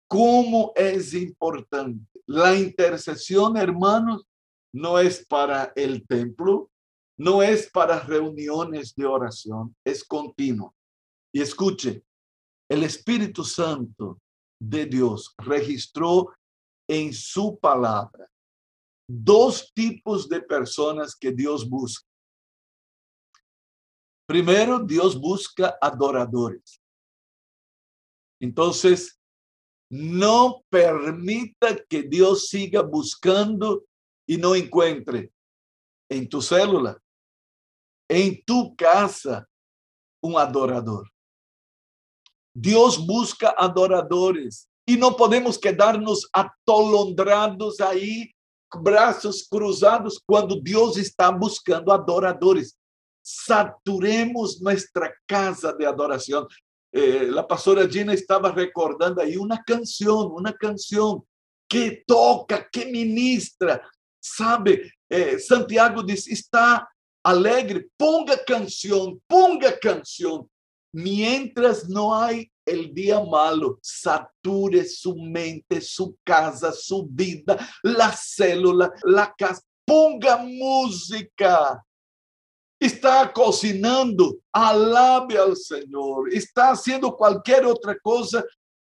¿Cómo 0.08 0.72
es 0.76 1.14
importante? 1.14 2.06
La 2.28 2.56
intercesión, 2.56 3.58
hermanos, 3.58 4.26
no 4.72 5.00
es 5.00 5.26
para 5.26 5.74
el 5.76 6.06
templo, 6.06 6.70
no 7.18 7.42
es 7.42 7.70
para 7.72 8.00
reuniones 8.00 8.94
de 8.96 9.06
oración, 9.06 9.76
es 9.84 10.04
continuo. 10.04 10.76
Y 11.34 11.42
escuche, 11.42 12.04
el 12.70 12.84
Espíritu 12.84 13.44
Santo 13.44 14.20
de 14.62 14.86
Dios 14.86 15.34
registró 15.38 16.32
en 16.88 17.14
su 17.14 17.58
palabra 17.60 18.30
dos 19.12 19.74
tipos 19.74 20.30
de 20.30 20.40
personas 20.40 21.16
que 21.16 21.32
Dios 21.32 21.68
busca. 21.68 22.08
Primero, 24.28 24.78
Dios 24.78 25.20
busca 25.20 25.76
adoradores. 25.82 26.80
Entonces, 28.40 29.20
no 29.90 30.64
permita 30.70 31.84
que 31.90 32.04
Dios 32.04 32.50
siga 32.50 32.84
buscando 32.84 33.84
y 34.28 34.38
no 34.38 34.54
encuentre 34.54 35.32
en 36.08 36.30
tu 36.30 36.40
célula, 36.44 37.02
en 38.08 38.44
tu 38.46 38.76
casa, 38.76 39.50
un 40.22 40.38
adorador. 40.38 41.12
Dios 42.54 43.04
busca 43.04 43.56
adoradores 43.58 44.70
y 44.86 44.98
no 44.98 45.16
podemos 45.16 45.58
quedarnos 45.58 46.30
atolondrados 46.32 47.82
ahí 47.82 48.32
braços 48.78 49.42
cruzados 49.44 50.22
quando 50.26 50.62
Deus 50.62 50.98
está 50.98 51.32
buscando 51.32 51.92
adoradores. 51.92 52.76
Saturemos 53.24 54.62
nossa 54.62 55.14
casa 55.28 55.74
de 55.74 55.86
adoração. 55.86 56.48
Eh, 56.94 57.30
a 57.38 57.44
pastora 57.44 57.88
Dina 57.88 58.14
estava 58.14 58.52
recordando 58.52 59.22
aí 59.22 59.38
uma 59.38 59.62
canção, 59.64 60.28
uma 60.30 60.54
canção 60.54 61.24
que 61.70 62.04
toca, 62.08 62.68
que 62.72 62.86
ministra. 62.86 63.84
Sabe, 64.22 64.92
eh, 65.10 65.38
Santiago 65.38 66.04
diz: 66.04 66.28
está 66.28 66.88
alegre, 67.24 67.88
ponga 67.98 68.38
canção, 68.38 69.20
ponga 69.28 69.72
canção. 69.72 70.50
Mientras 70.94 71.88
não 71.88 72.12
há 72.12 72.30
el 72.70 72.94
día 72.94 73.20
malo 73.24 73.80
sature 73.82 74.86
su 74.86 75.16
mente, 75.16 75.82
su 75.82 76.18
casa, 76.24 76.72
su 76.72 77.08
vida, 77.10 77.58
la 77.84 78.12
célula, 78.12 78.92
la 79.04 79.34
casa. 79.38 79.62
Ponga 79.86 80.38
música. 80.38 81.84
Está 82.80 83.32
cocinando, 83.34 84.38
alabe 84.54 85.38
al 85.38 85.58
Señor. 85.58 86.34
Está 86.34 86.72
haciendo 86.72 87.16
cualquier 87.16 87.66
otra 87.66 87.98
cosa, 88.00 88.46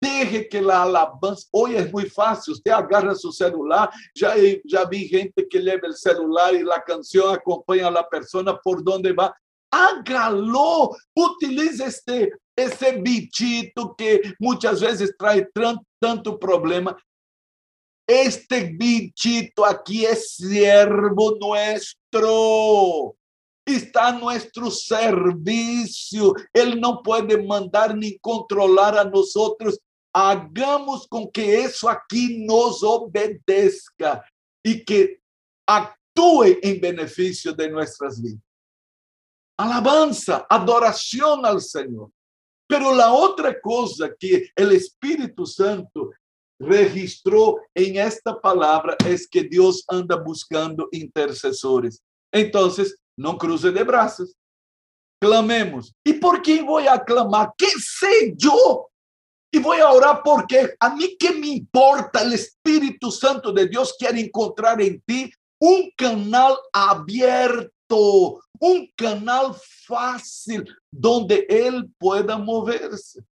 deje 0.01 0.49
que 0.49 0.61
la 0.61 0.83
alabanza. 0.83 1.47
Hoy 1.53 1.77
es 1.77 1.93
muy 1.93 2.05
fácil, 2.05 2.55
usted 2.55 2.73
agarra 2.73 3.15
su 3.15 3.33
celular. 3.33 3.89
Ya, 4.15 4.35
ya 4.65 4.85
vi 4.85 5.09
gente 5.09 5.47
que 5.49 5.61
lleva 5.61 5.89
el 5.89 5.95
celular 5.95 6.55
y 6.55 6.63
la 6.63 6.83
canción 6.83 7.35
acompaña 7.35 7.89
a 7.89 7.91
la 7.91 8.09
persona 8.09 8.59
por 8.59 8.83
donde 8.83 9.13
va. 9.13 9.35
Hágalo, 9.71 10.91
utilize 11.15 11.85
este 11.85 12.33
esse 12.61 12.93
bichito 12.93 13.95
que 13.95 14.35
muitas 14.41 14.81
vezes 14.81 15.15
traz 15.17 15.43
tanto 16.01 16.39
problema. 16.39 16.97
Este 18.09 18.65
bichito 18.65 19.65
aqui 19.65 20.05
é 20.05 20.15
servo 20.15 21.39
nuestro. 21.41 23.15
está 23.67 24.09
a 24.09 24.13
nuestro 24.13 24.71
servicio. 24.71 26.35
Él 26.53 26.81
no 26.81 27.03
puede 27.03 27.41
mandar 27.43 27.97
ni 27.97 28.19
controlar 28.19 28.99
a 28.99 29.05
nosotros. 29.05 29.79
Hagamos 30.13 31.07
con 31.07 31.31
que 31.31 31.61
eso 31.61 31.89
aquí 31.89 32.45
nos 32.45 32.83
obedezca 32.83 34.25
y 34.65 34.85
que 34.85 35.21
actúe 35.67 36.59
en 36.63 36.81
beneficio 36.81 37.53
de 37.53 37.71
nuestras 37.71 38.21
vidas. 38.21 38.43
Alabanza, 39.57 40.47
adoración 40.49 41.47
al 41.47 41.61
Señor. 41.61 42.11
Pero 42.71 42.95
la 42.95 43.13
otra 43.13 43.61
cosa 43.61 44.15
que 44.17 44.49
el 44.55 44.71
Espíritu 44.71 45.45
Santo 45.45 46.13
registró 46.57 47.57
en 47.75 47.97
esta 47.97 48.41
palabra 48.41 48.97
es 49.05 49.27
que 49.27 49.43
Dios 49.43 49.85
anda 49.89 50.15
buscando 50.15 50.89
intercesores. 50.93 52.01
Entonces, 52.33 52.97
no 53.19 53.37
cruce 53.37 53.73
de 53.73 53.83
brazos. 53.83 54.37
Clamemos. 55.21 55.93
¿Y 56.05 56.13
por 56.13 56.41
qué 56.43 56.63
voy 56.63 56.87
a 56.87 57.03
clamar? 57.03 57.53
¿Qué 57.59 57.71
sé 57.77 58.35
yo? 58.37 58.89
Y 59.53 59.59
voy 59.59 59.79
a 59.79 59.91
orar 59.91 60.23
porque 60.23 60.77
a 60.79 60.95
mí 60.95 61.17
qué 61.19 61.33
me 61.33 61.49
importa, 61.49 62.23
el 62.23 62.35
Espíritu 62.35 63.11
Santo 63.11 63.51
de 63.53 63.67
Dios 63.67 63.97
quiere 63.99 64.21
encontrar 64.21 64.81
en 64.81 65.01
ti 65.01 65.29
un 65.61 65.91
canal 65.97 66.57
abierto, 66.73 67.73
un 67.97 68.93
canal 68.97 69.55
fácil 69.87 70.65
donde 70.91 71.47
Él 71.49 71.91
pueda 71.99 72.37
moverse. 72.37 73.23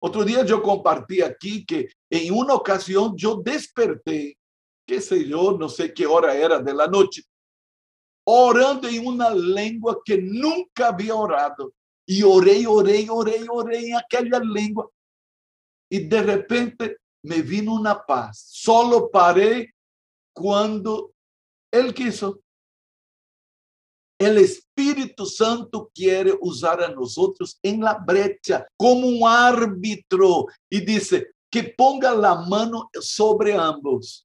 Otro 0.00 0.24
día 0.24 0.44
yo 0.44 0.62
compartí 0.62 1.22
aquí 1.22 1.64
que 1.64 1.88
en 2.10 2.34
una 2.34 2.54
ocasión 2.54 3.16
yo 3.16 3.36
desperté, 3.36 4.36
qué 4.86 5.00
sé 5.00 5.28
yo, 5.28 5.56
no 5.56 5.68
sé 5.68 5.94
qué 5.94 6.06
hora 6.06 6.34
era 6.34 6.58
de 6.58 6.74
la 6.74 6.88
noche, 6.88 7.22
orando 8.24 8.88
en 8.88 9.06
una 9.06 9.30
lengua 9.30 10.00
que 10.04 10.18
nunca 10.20 10.88
había 10.88 11.14
orado. 11.14 11.72
Y 12.04 12.24
oré, 12.24 12.66
oré, 12.66 13.06
oré, 13.08 13.46
oré 13.48 13.90
en 13.90 13.96
aquella 13.96 14.40
lengua. 14.40 14.90
Y 15.88 16.00
de 16.00 16.22
repente 16.22 16.96
me 17.22 17.42
vino 17.42 17.74
una 17.74 18.04
paz. 18.04 18.44
Solo 18.48 19.08
paré 19.08 19.72
cuando 20.34 21.12
Él 21.70 21.94
quiso. 21.94 22.40
El 24.22 24.38
Espíritu 24.38 25.26
Santo 25.26 25.90
quiere 25.92 26.32
usar 26.40 26.80
a 26.80 26.94
nosotros 26.94 27.58
en 27.60 27.80
la 27.80 27.94
brecha 27.94 28.64
como 28.76 29.08
un 29.08 29.26
árbitro 29.26 30.46
y 30.70 30.80
dice 30.80 31.32
que 31.50 31.64
ponga 31.76 32.14
la 32.14 32.36
mano 32.36 32.88
sobre 33.00 33.52
ambos. 33.52 34.24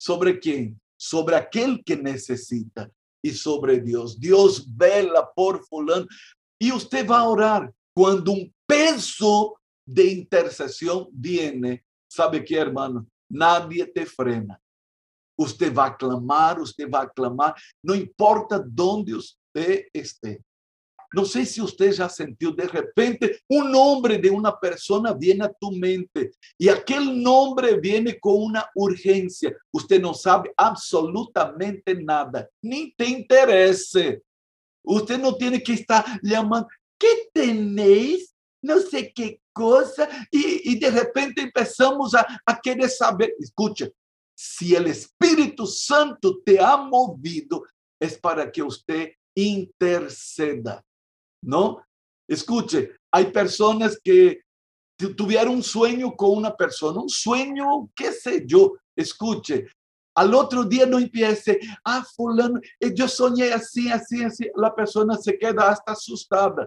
¿Sobre 0.00 0.40
quién? 0.40 0.80
Sobre 0.98 1.36
aquel 1.36 1.80
que 1.84 1.96
necesita 1.96 2.90
y 3.22 3.30
sobre 3.30 3.78
Dios. 3.78 4.18
Dios 4.18 4.66
vela 4.76 5.30
por 5.32 5.64
fulano. 5.64 6.08
Y 6.58 6.72
usted 6.72 7.08
va 7.08 7.20
a 7.20 7.28
orar 7.28 7.72
cuando 7.94 8.32
un 8.32 8.52
peso 8.66 9.60
de 9.86 10.06
intercesión 10.06 11.06
viene. 11.12 11.84
¿Sabe 12.10 12.44
qué, 12.44 12.56
hermano? 12.56 13.06
Nadie 13.30 13.86
te 13.86 14.06
frena. 14.06 14.60
Usted 15.36 15.74
va 15.74 15.86
a 15.86 15.96
clamar, 15.96 16.60
usted 16.60 16.88
va 16.90 17.02
a 17.02 17.08
clamar, 17.08 17.54
no 17.82 17.94
importa 17.94 18.62
dónde 18.64 19.14
usted 19.14 19.84
esté. 19.92 20.42
No 21.12 21.24
sé 21.24 21.46
si 21.46 21.62
usted 21.62 21.92
ya 21.92 22.08
sentiu 22.08 22.52
de 22.52 22.66
repente 22.66 23.40
un 23.48 23.70
nombre 23.70 24.18
de 24.18 24.28
una 24.28 24.52
persona 24.52 25.12
viene 25.14 25.44
a 25.44 25.52
tu 25.52 25.70
mente 25.70 26.32
y 26.58 26.68
aquel 26.68 27.22
nombre 27.22 27.78
viene 27.78 28.18
con 28.18 28.34
una 28.42 28.68
urgencia. 28.74 29.56
Usted 29.72 30.00
no 30.00 30.12
sabe 30.14 30.52
absolutamente 30.56 31.94
nada, 31.94 32.48
ni 32.60 32.92
te 32.92 33.06
interese. 33.06 34.22
Usted 34.84 35.18
no 35.18 35.34
tiene 35.34 35.62
que 35.62 35.74
estar 35.74 36.04
llamando, 36.22 36.68
¿qué 36.98 37.30
tenéis? 37.32 38.34
No 38.62 38.78
sé 38.80 39.12
qué 39.14 39.40
cosa. 39.52 40.08
Y, 40.30 40.72
y 40.72 40.78
de 40.78 40.90
repente 40.90 41.40
empezamos 41.42 42.14
a, 42.14 42.26
a 42.44 42.60
querer 42.60 42.90
saber. 42.90 43.32
Escucha, 43.38 43.88
si 44.36 44.74
el 44.74 44.86
Espíritu 44.86 45.66
Santo 45.66 46.38
te 46.44 46.60
ha 46.60 46.76
movido, 46.76 47.64
es 48.00 48.18
para 48.18 48.50
que 48.52 48.62
usted 48.62 49.12
interceda. 49.34 50.84
¿no? 51.42 51.82
Escuche, 52.28 52.96
hay 53.12 53.26
personas 53.26 53.98
que 54.02 54.40
tuvieron 55.16 55.56
un 55.56 55.62
sueño 55.62 56.14
con 56.16 56.36
una 56.36 56.54
persona, 56.54 57.00
un 57.00 57.08
sueño, 57.08 57.90
qué 57.94 58.12
sé 58.12 58.44
yo, 58.46 58.74
escuche, 58.96 59.66
al 60.16 60.34
otro 60.34 60.64
día 60.64 60.86
no 60.86 60.98
empiece, 60.98 61.60
ah, 61.84 62.02
fulano, 62.16 62.58
eh, 62.80 62.92
yo 62.94 63.06
soñé 63.06 63.52
así, 63.52 63.90
así, 63.90 64.24
así, 64.24 64.48
la 64.56 64.74
persona 64.74 65.16
se 65.16 65.38
queda 65.38 65.68
hasta 65.68 65.92
asustada. 65.92 66.66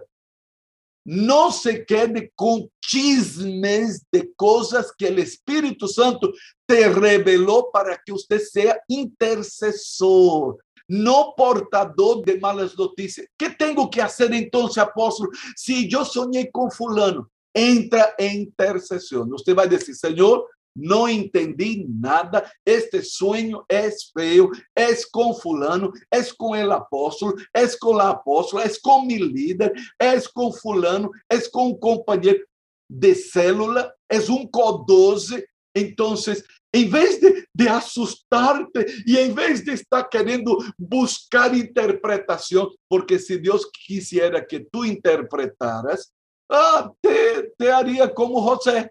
No 1.04 1.50
se 1.50 1.84
quede 1.84 2.32
con 2.34 2.70
chismes 2.80 4.04
de 4.12 4.32
cosas 4.34 4.92
que 4.96 5.08
el 5.08 5.18
Espíritu 5.18 5.88
Santo 5.88 6.32
te 6.66 6.88
reveló 6.88 7.70
para 7.72 8.00
que 8.04 8.12
usted 8.12 8.40
sea 8.40 8.80
intercesor 8.88 10.58
no 10.90 11.34
portador 11.36 12.24
de 12.24 12.40
malas 12.40 12.76
noticias. 12.76 13.28
¿Qué 13.36 13.50
tengo 13.50 13.88
que 13.88 14.02
hacer 14.02 14.34
entonces, 14.34 14.78
apóstolo? 14.78 15.30
Si 15.54 15.88
yo 15.88 16.04
soñé 16.04 16.50
con 16.50 16.68
fulano, 16.68 17.30
entra 17.54 18.12
en 18.18 18.40
intercesión. 18.40 19.32
Usted 19.32 19.56
va 19.56 19.62
a 19.62 19.68
decir, 19.68 19.94
Señor, 19.94 20.48
no 20.74 21.08
entendí 21.08 21.86
nada, 21.88 22.50
este 22.64 23.02
sueño 23.02 23.64
es 23.68 24.10
feo, 24.12 24.50
es 24.74 25.06
con 25.06 25.34
fulano, 25.34 25.92
es 26.10 26.32
con 26.32 26.58
el 26.58 26.70
apóstolo, 26.70 27.34
es 27.52 27.76
con 27.76 27.98
la 27.98 28.10
apóstola, 28.10 28.64
es 28.64 28.78
con 28.78 29.06
mi 29.06 29.18
líder, 29.18 29.72
es 29.98 30.28
con 30.28 30.52
fulano, 30.52 31.10
es 31.28 31.48
con 31.48 31.66
un 31.66 31.78
compañero 31.78 32.44
de 32.88 33.14
célula, 33.14 33.94
es 34.08 34.28
un 34.28 34.48
co-12. 34.48 35.44
Entonces, 35.72 36.44
em 36.72 36.88
vez 36.88 37.20
de, 37.20 37.46
de 37.54 37.68
assustarte 37.68 38.84
e 39.06 39.18
em 39.18 39.32
vez 39.32 39.64
de 39.64 39.72
estar 39.72 40.04
querendo 40.08 40.56
buscar 40.78 41.54
interpretação, 41.56 42.72
porque 42.88 43.18
se 43.18 43.38
Deus 43.38 43.64
quisiera 43.66 44.44
que 44.44 44.60
tu 44.60 44.84
interpretaras, 44.84 46.12
ah, 46.50 46.90
te, 47.00 47.52
te 47.56 47.70
haria 47.70 48.08
como 48.08 48.40
José 48.40 48.90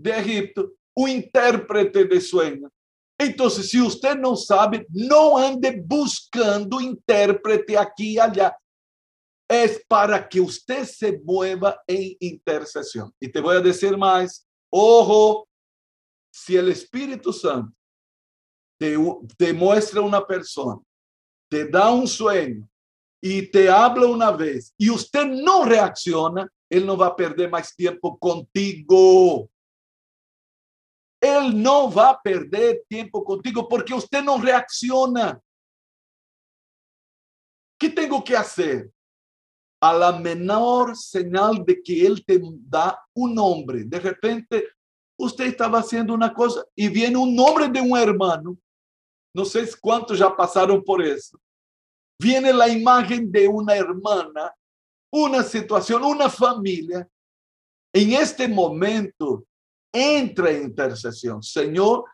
de 0.00 0.10
Egipto, 0.10 0.72
o 0.98 1.06
intérprete 1.06 2.04
de 2.04 2.20
sueño. 2.20 2.68
Então, 3.20 3.48
se 3.48 3.78
você 3.78 4.16
não 4.16 4.34
sabe, 4.34 4.84
não 4.90 5.36
ande 5.36 5.70
buscando 5.70 6.80
intérprete 6.80 7.76
aqui 7.76 8.14
e 8.14 8.20
allá. 8.20 8.56
É 9.48 9.68
para 9.88 10.20
que 10.20 10.40
você 10.40 10.84
se 10.84 11.16
mueva 11.18 11.80
em 11.88 12.16
intercessão. 12.20 13.12
E 13.20 13.28
te 13.28 13.40
vou 13.40 13.62
dizer 13.62 13.96
mais: 13.96 14.44
ojo, 14.72 15.46
si 16.32 16.56
el 16.56 16.68
Espíritu 16.68 17.32
Santo 17.32 17.72
te, 18.78 19.52
muestra 19.52 20.00
una 20.00 20.20
persona, 20.26 20.80
te 21.48 21.68
da 21.68 21.90
un 21.90 22.08
sueño 22.08 22.68
y 23.22 23.50
te 23.50 23.70
habla 23.70 24.06
una 24.06 24.32
vez 24.32 24.74
y 24.76 24.90
usted 24.90 25.26
no 25.26 25.64
reacciona, 25.64 26.48
él 26.68 26.84
no 26.84 26.96
va 26.96 27.06
a 27.06 27.16
perder 27.16 27.50
más 27.50 27.74
tiempo 27.74 28.18
contigo. 28.18 29.48
Él 31.20 31.60
no 31.60 31.90
va 31.90 32.10
a 32.10 32.20
perder 32.20 32.84
tiempo 32.88 33.24
contigo 33.24 33.68
porque 33.68 33.94
usted 33.94 34.22
no 34.22 34.40
reacciona. 34.40 35.40
¿Qué 37.78 37.90
tengo 37.90 38.22
que 38.22 38.36
hacer? 38.36 38.90
A 39.80 39.92
la 39.92 40.12
menor 40.12 40.96
señal 40.96 41.64
de 41.64 41.80
que 41.82 42.06
Él 42.06 42.24
te 42.24 42.40
da 42.42 43.00
un 43.14 43.34
nombre, 43.34 43.84
de 43.84 44.00
repente 44.00 44.68
usted 45.18 45.46
estaba 45.46 45.80
haciendo 45.80 46.14
una 46.14 46.32
cosa 46.32 46.64
y 46.74 46.88
viene 46.88 47.16
un 47.16 47.34
nombre 47.34 47.68
de 47.68 47.80
un 47.80 47.96
hermano. 47.96 48.56
No 49.34 49.44
sé 49.44 49.68
cuántos 49.80 50.18
ya 50.18 50.34
pasaron 50.34 50.82
por 50.82 51.02
eso. 51.02 51.38
Viene 52.20 52.52
la 52.52 52.68
imagen 52.68 53.30
de 53.30 53.46
una 53.46 53.76
hermana, 53.76 54.52
una 55.12 55.42
situación, 55.42 56.04
una 56.04 56.28
familia. 56.28 57.08
En 57.92 58.12
este 58.12 58.48
momento 58.48 59.47
entra 59.92 60.50
en 60.50 60.64
intercesión. 60.64 61.42
Señor, 61.42 62.04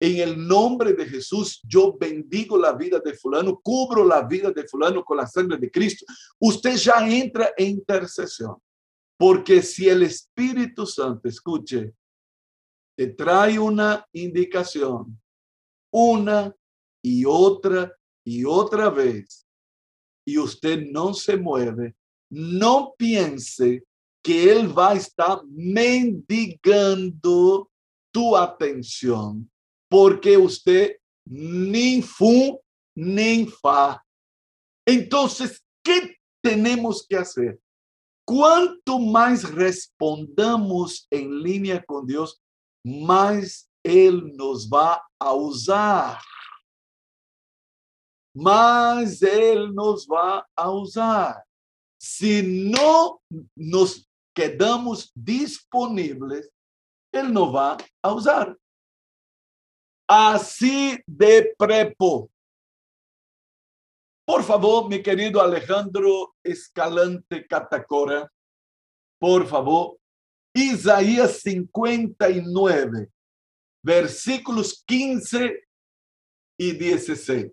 en 0.00 0.16
el 0.18 0.46
nombre 0.46 0.92
de 0.92 1.06
Jesús, 1.06 1.60
yo 1.64 1.96
bendigo 1.98 2.56
la 2.56 2.72
vida 2.72 3.00
de 3.00 3.14
fulano, 3.14 3.58
cubro 3.60 4.04
la 4.04 4.22
vida 4.22 4.50
de 4.50 4.66
fulano 4.66 5.04
con 5.04 5.16
la 5.16 5.26
sangre 5.26 5.58
de 5.58 5.70
Cristo. 5.70 6.06
Usted 6.38 6.76
ya 6.76 7.06
entra 7.08 7.50
en 7.56 7.70
intercesión. 7.70 8.56
Porque 9.16 9.62
si 9.62 9.88
el 9.88 10.04
Espíritu 10.04 10.86
Santo, 10.86 11.28
escuche, 11.28 11.92
te 12.96 13.08
trae 13.08 13.58
una 13.58 14.06
indicación 14.12 15.20
una 15.90 16.54
y 17.02 17.24
otra 17.24 17.96
y 18.24 18.44
otra 18.44 18.90
vez 18.90 19.46
y 20.24 20.36
usted 20.36 20.84
no 20.90 21.14
se 21.14 21.36
mueve, 21.36 21.96
no 22.30 22.94
piense 22.98 23.84
que 24.22 24.50
él 24.52 24.76
va 24.76 24.90
a 24.90 24.96
estar 24.96 25.40
mendigando 25.46 26.98
tu 28.12 28.36
atención, 28.36 29.50
porque 29.88 30.36
usted 30.36 30.96
ni 31.24 32.02
fu 32.02 32.60
ni 32.96 33.46
fa. 33.46 34.04
Entonces, 34.86 35.62
¿qué 35.84 36.16
tenemos 36.42 37.06
que 37.06 37.16
hacer? 37.16 37.60
Cuanto 38.24 38.98
más 38.98 39.50
respondamos 39.50 41.06
en 41.10 41.42
línea 41.42 41.82
con 41.82 42.06
Dios, 42.06 42.42
más 42.84 43.70
Él 43.82 44.36
nos 44.36 44.68
va 44.68 45.02
a 45.18 45.32
usar. 45.32 46.18
Más 48.34 49.22
Él 49.22 49.74
nos 49.74 50.06
va 50.06 50.46
a 50.54 50.70
usar. 50.70 51.44
Si 51.98 52.42
no 52.42 53.20
nos 53.56 54.07
quedamos 54.38 55.10
disponibles, 55.16 56.48
Él 57.12 57.32
no 57.32 57.50
va 57.52 57.76
a 58.00 58.12
usar. 58.12 58.56
Así 60.08 60.96
de 61.04 61.52
prepo. 61.58 62.30
Por 64.24 64.44
favor, 64.44 64.88
mi 64.88 65.02
querido 65.02 65.40
Alejandro 65.42 66.36
Escalante 66.44 67.46
Catacora, 67.48 68.30
por 69.18 69.44
favor, 69.48 69.98
Isaías 70.54 71.40
59, 71.40 73.10
versículos 73.82 74.84
15 74.86 75.66
y 76.60 76.72
16. 76.72 77.50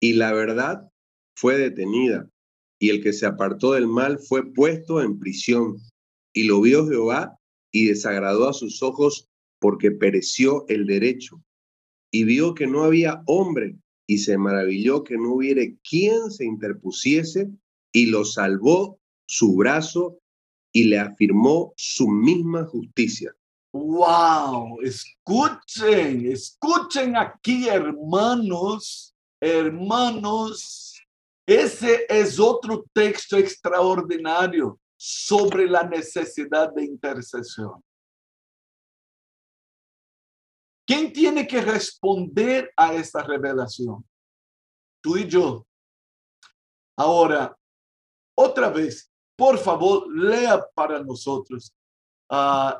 Y 0.00 0.12
la 0.12 0.32
verdad 0.32 0.88
fue 1.34 1.56
detenida, 1.56 2.28
y 2.78 2.90
el 2.90 3.02
que 3.02 3.12
se 3.12 3.26
apartó 3.26 3.72
del 3.72 3.86
mal 3.86 4.18
fue 4.18 4.52
puesto 4.52 5.00
en 5.00 5.18
prisión, 5.18 5.76
y 6.32 6.44
lo 6.44 6.60
vio 6.60 6.86
Jehová 6.86 7.38
y 7.72 7.86
desagradó 7.86 8.48
a 8.48 8.52
sus 8.52 8.82
ojos 8.82 9.28
porque 9.60 9.90
pereció 9.90 10.64
el 10.68 10.86
derecho, 10.86 11.42
y 12.12 12.24
vio 12.24 12.54
que 12.54 12.66
no 12.66 12.82
había 12.82 13.22
hombre, 13.26 13.76
y 14.06 14.18
se 14.18 14.36
maravilló 14.36 15.02
que 15.04 15.16
no 15.16 15.34
hubiere 15.34 15.76
quien 15.88 16.30
se 16.30 16.44
interpusiese, 16.44 17.50
y 17.92 18.06
lo 18.06 18.24
salvó 18.24 18.98
su 19.26 19.54
brazo 19.54 20.18
y 20.72 20.84
le 20.84 20.98
afirmó 20.98 21.72
su 21.76 22.08
misma 22.08 22.66
justicia. 22.66 23.34
Wow, 23.72 24.80
escuchen, 24.82 26.26
escuchen 26.30 27.16
aquí, 27.16 27.68
hermanos, 27.68 29.14
hermanos. 29.40 30.93
Ese 31.46 32.06
es 32.08 32.40
otro 32.40 32.84
texto 32.92 33.36
extraordinario 33.36 34.78
sobre 34.96 35.68
la 35.68 35.82
necesidad 35.82 36.72
de 36.72 36.84
intercesión. 36.84 37.82
¿Quién 40.86 41.12
tiene 41.12 41.46
que 41.46 41.60
responder 41.60 42.72
a 42.76 42.94
esta 42.94 43.22
revelación? 43.22 44.04
Tú 45.02 45.16
y 45.16 45.28
yo. 45.28 45.66
Ahora, 46.96 47.56
otra 48.36 48.70
vez, 48.70 49.10
por 49.36 49.58
favor, 49.58 50.06
lea 50.14 50.64
para 50.74 51.02
nosotros. 51.02 51.74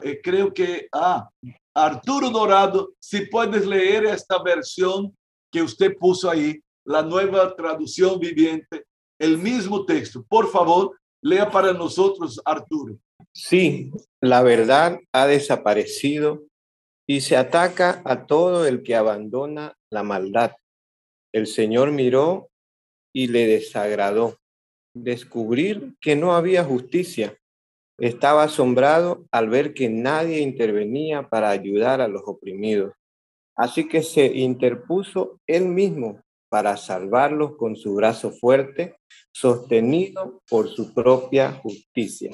Eh, 0.02 0.20
creo 0.22 0.52
que, 0.52 0.88
ah, 0.92 1.28
Arturo 1.74 2.30
Dorado, 2.30 2.94
si 2.98 3.26
puedes 3.26 3.66
leer 3.66 4.06
esta 4.06 4.42
versión 4.42 5.16
que 5.50 5.62
usted 5.62 5.96
puso 5.98 6.30
ahí, 6.30 6.63
la 6.84 7.02
nueva 7.02 7.54
traducción 7.56 8.18
viviente, 8.18 8.84
el 9.18 9.38
mismo 9.38 9.84
texto. 9.84 10.24
Por 10.28 10.50
favor, 10.50 10.98
lea 11.22 11.50
para 11.50 11.72
nosotros, 11.72 12.40
Arturo. 12.44 12.96
Sí, 13.32 13.90
la 14.20 14.42
verdad 14.42 14.98
ha 15.12 15.26
desaparecido 15.26 16.44
y 17.06 17.20
se 17.20 17.36
ataca 17.36 18.02
a 18.04 18.26
todo 18.26 18.66
el 18.66 18.82
que 18.82 18.94
abandona 18.94 19.76
la 19.90 20.02
maldad. 20.02 20.52
El 21.32 21.46
Señor 21.46 21.90
miró 21.90 22.48
y 23.12 23.28
le 23.28 23.46
desagradó 23.46 24.38
descubrir 24.94 25.94
que 26.00 26.16
no 26.16 26.34
había 26.34 26.64
justicia. 26.64 27.36
Estaba 27.98 28.44
asombrado 28.44 29.26
al 29.30 29.48
ver 29.48 29.74
que 29.74 29.88
nadie 29.88 30.40
intervenía 30.40 31.28
para 31.28 31.50
ayudar 31.50 32.00
a 32.00 32.08
los 32.08 32.22
oprimidos. 32.26 32.92
Así 33.56 33.86
que 33.88 34.02
se 34.02 34.26
interpuso 34.26 35.40
él 35.46 35.66
mismo 35.66 36.23
para 36.54 36.76
salvarlos 36.76 37.56
con 37.56 37.74
su 37.74 37.96
brazo 37.96 38.30
fuerte, 38.30 38.96
sostenido 39.32 40.40
por 40.48 40.68
su 40.68 40.94
propia 40.94 41.52
justicia. 41.54 42.30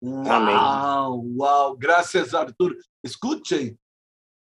Wow, 0.00 1.20
wow, 1.34 1.76
gracias 1.76 2.32
Artur. 2.32 2.78
Escuchen, 3.02 3.76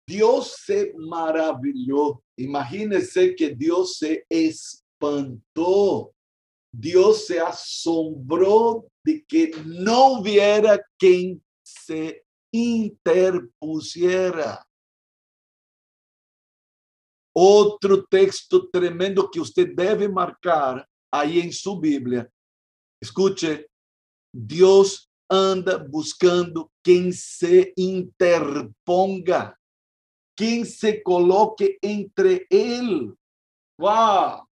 Dios 0.05 0.57
se 0.65 0.93
maravilló. 0.97 2.21
Imagínense 2.37 3.33
que 3.37 3.55
Dios 3.55 3.99
se 3.99 4.25
espantó. 4.27 6.11
Dios 6.69 7.25
se 7.25 7.39
asombró 7.39 8.85
de 9.01 9.23
que 9.25 9.51
no 9.65 10.19
hubiera 10.19 10.77
quien 10.99 11.41
se 11.63 12.21
interpusiera. 12.51 14.61
Otro 17.35 18.05
texto 18.05 18.69
tremendo 18.69 19.29
que 19.29 19.41
usted 19.41 19.69
debe 19.75 20.07
marcar 20.07 20.87
ahí 21.11 21.39
en 21.39 21.51
su 21.51 21.79
Biblia. 21.79 22.29
Escuche, 23.01 23.67
Dios 24.33 25.09
anda 25.29 25.77
buscando 25.77 26.71
quien 26.81 27.11
se 27.11 27.73
interponga 27.75 29.57
quien 30.35 30.65
se 30.65 31.01
coloque 31.01 31.77
entre 31.81 32.45
él. 32.49 33.17
¡Wow! 33.79 34.47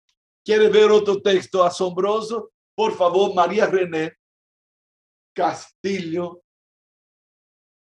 ¿Quiere 0.44 0.70
ver 0.70 0.92
otro 0.92 1.22
texto 1.22 1.64
asombroso? 1.64 2.52
Por 2.76 2.96
favor, 2.96 3.34
María 3.34 3.66
René 3.66 4.14
Castillo. 5.34 6.42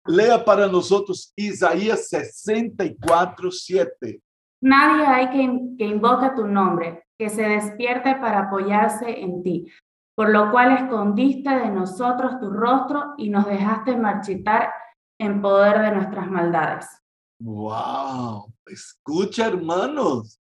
Lea 0.07 0.45
para 0.45 0.67
nosotros 0.67 1.33
Isaías 1.37 2.09
64, 2.09 3.51
7. 3.51 4.21
Nadie 4.63 5.05
hay 5.07 5.31
que, 5.31 5.77
que 5.77 5.87
invoque 5.87 6.31
tu 6.37 6.47
nombre, 6.47 7.05
que 7.19 7.29
se 7.29 7.43
despierte 7.43 8.15
para 8.15 8.47
apoyarse 8.47 9.21
en 9.21 9.43
ti, 9.43 9.67
por 10.15 10.31
lo 10.31 10.53
cual 10.53 10.77
escondiste 10.77 11.51
de 11.51 11.69
nosotros 11.69 12.39
tu 12.39 12.51
rostro 12.51 13.15
y 13.19 13.29
nos 13.29 13.47
dejaste 13.47 13.97
marchitar 13.97 14.73
en 15.21 15.43
poder 15.43 15.81
de 15.81 15.93
nuestras 15.97 16.31
maldades. 16.31 16.87
Wow, 17.41 18.55
escucha 18.67 19.49
hermanos, 19.49 20.41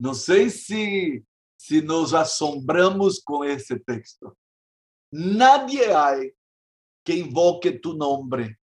no 0.00 0.14
sé 0.14 0.48
si, 0.50 1.24
si 1.58 1.82
nos 1.82 2.14
asombramos 2.14 3.20
con 3.24 3.48
ese 3.48 3.80
texto. 3.80 4.36
Nadie 5.10 5.92
hay 5.92 6.32
que 7.04 7.14
invoque 7.14 7.72
tu 7.72 7.94
nombre, 7.94 8.58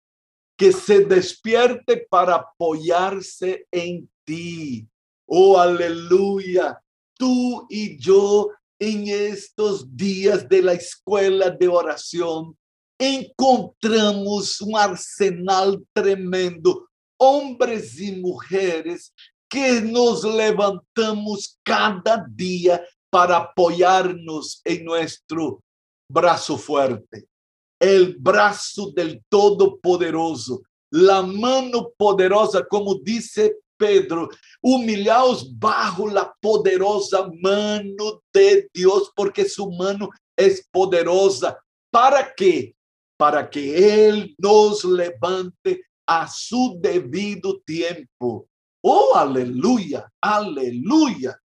que 0.57 0.73
se 0.73 1.05
despierte 1.05 2.07
para 2.11 2.35
apoyarse 2.35 3.67
en 3.71 4.11
ti. 4.29 4.87
Oh, 5.27 5.59
aleluya. 5.59 6.79
Tú 7.17 7.67
y 7.71 7.99
yo 7.99 8.51
en 8.79 9.09
estos 9.09 9.97
días 9.97 10.47
de 10.49 10.63
la 10.63 10.75
escuela 10.75 11.51
de 11.51 11.67
oración 11.67 12.57
encontramos 13.01 14.61
un 14.61 14.77
arsenal 14.77 15.83
tremendo 15.95 16.89
hombres 17.19 17.99
y 17.99 18.13
mujeres 18.13 19.13
que 19.49 19.81
nos 19.81 20.25
levantamos 20.25 21.59
cada 21.65 22.25
día 22.31 22.85
para 23.11 23.39
apoyarnos 23.39 24.61
en 24.63 24.85
nuestro 24.85 25.63
brazo 26.11 26.59
fuerte, 26.59 27.27
el 27.81 28.17
brazo 28.19 28.93
del 28.95 29.23
Todopoderoso, 29.29 30.63
la 30.91 31.23
mano 31.23 31.91
poderosa, 31.97 32.65
como 32.69 32.95
dice 32.97 33.57
Pedro, 33.79 34.29
humillaos 34.61 35.59
bajo 35.59 36.09
la 36.09 36.35
poderosa 36.41 37.31
mano 37.41 38.23
de 38.33 38.69
Dios, 38.75 39.13
porque 39.15 39.49
su 39.49 39.71
mano 39.71 40.11
es 40.37 40.67
poderosa. 40.71 41.59
¿Para 41.91 42.35
qué? 42.35 42.75
Para 43.17 43.49
que 43.49 44.07
Él 44.09 44.35
nos 44.39 44.85
levante 44.85 45.83
a 46.07 46.29
su 46.29 46.79
debido 46.81 47.61
tiempo. 47.61 48.49
Oh, 48.83 49.15
aleluya, 49.15 50.11
aleluya. 50.21 51.39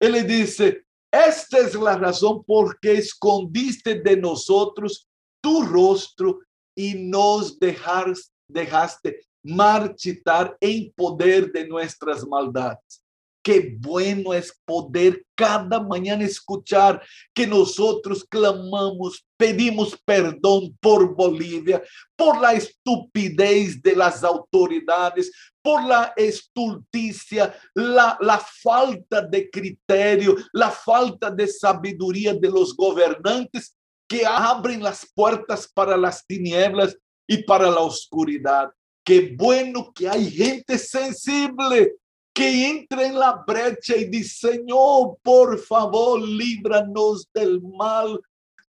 Él 0.00 0.12
le 0.12 0.22
dice, 0.22 0.84
esta 1.10 1.58
es 1.58 1.74
la 1.74 1.96
razón 1.96 2.44
por 2.44 2.78
que 2.80 2.92
escondiste 2.92 4.00
de 4.00 4.16
nosotros 4.16 5.08
tu 5.42 5.62
rostro 5.62 6.40
y 6.76 6.94
nos 6.94 7.58
dejaste 7.58 9.25
marchitar 9.46 10.56
en 10.60 10.92
poder 10.92 11.52
de 11.52 11.66
nuestras 11.66 12.26
maldades. 12.26 13.02
Qué 13.42 13.76
bueno 13.78 14.34
es 14.34 14.52
poder 14.64 15.24
cada 15.36 15.78
mañana 15.80 16.24
escuchar 16.24 17.00
que 17.32 17.46
nosotros 17.46 18.24
clamamos, 18.28 19.24
pedimos 19.36 19.96
perdón 20.04 20.76
por 20.80 21.14
Bolivia, 21.14 21.80
por 22.16 22.40
la 22.40 22.54
estupidez 22.54 23.80
de 23.80 23.94
las 23.94 24.24
autoridades, 24.24 25.30
por 25.62 25.84
la 25.84 26.12
estulticia, 26.16 27.54
la, 27.72 28.18
la 28.20 28.38
falta 28.38 29.22
de 29.22 29.48
criterio, 29.48 30.34
la 30.52 30.72
falta 30.72 31.30
de 31.30 31.46
sabiduría 31.46 32.34
de 32.34 32.48
los 32.48 32.74
gobernantes 32.74 33.76
que 34.08 34.26
abren 34.26 34.82
las 34.82 35.08
puertas 35.14 35.70
para 35.72 35.96
las 35.96 36.26
tinieblas 36.26 36.98
y 37.28 37.44
para 37.44 37.70
la 37.70 37.80
oscuridad. 37.80 38.70
Qué 39.06 39.36
bueno 39.38 39.92
que 39.94 40.08
hay 40.08 40.28
gente 40.28 40.76
sensible 40.76 41.94
que 42.34 42.68
entra 42.68 43.06
en 43.06 43.16
la 43.16 43.44
brecha 43.46 43.96
y 43.96 44.06
dice, 44.06 44.48
Señor, 44.50 45.16
por 45.22 45.56
favor, 45.60 46.20
líbranos 46.20 47.24
del 47.32 47.62
mal. 47.62 48.20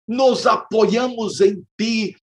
Nos 0.08 0.48
apoyamos 0.48 1.40
en 1.40 1.68
ti. 1.76 2.16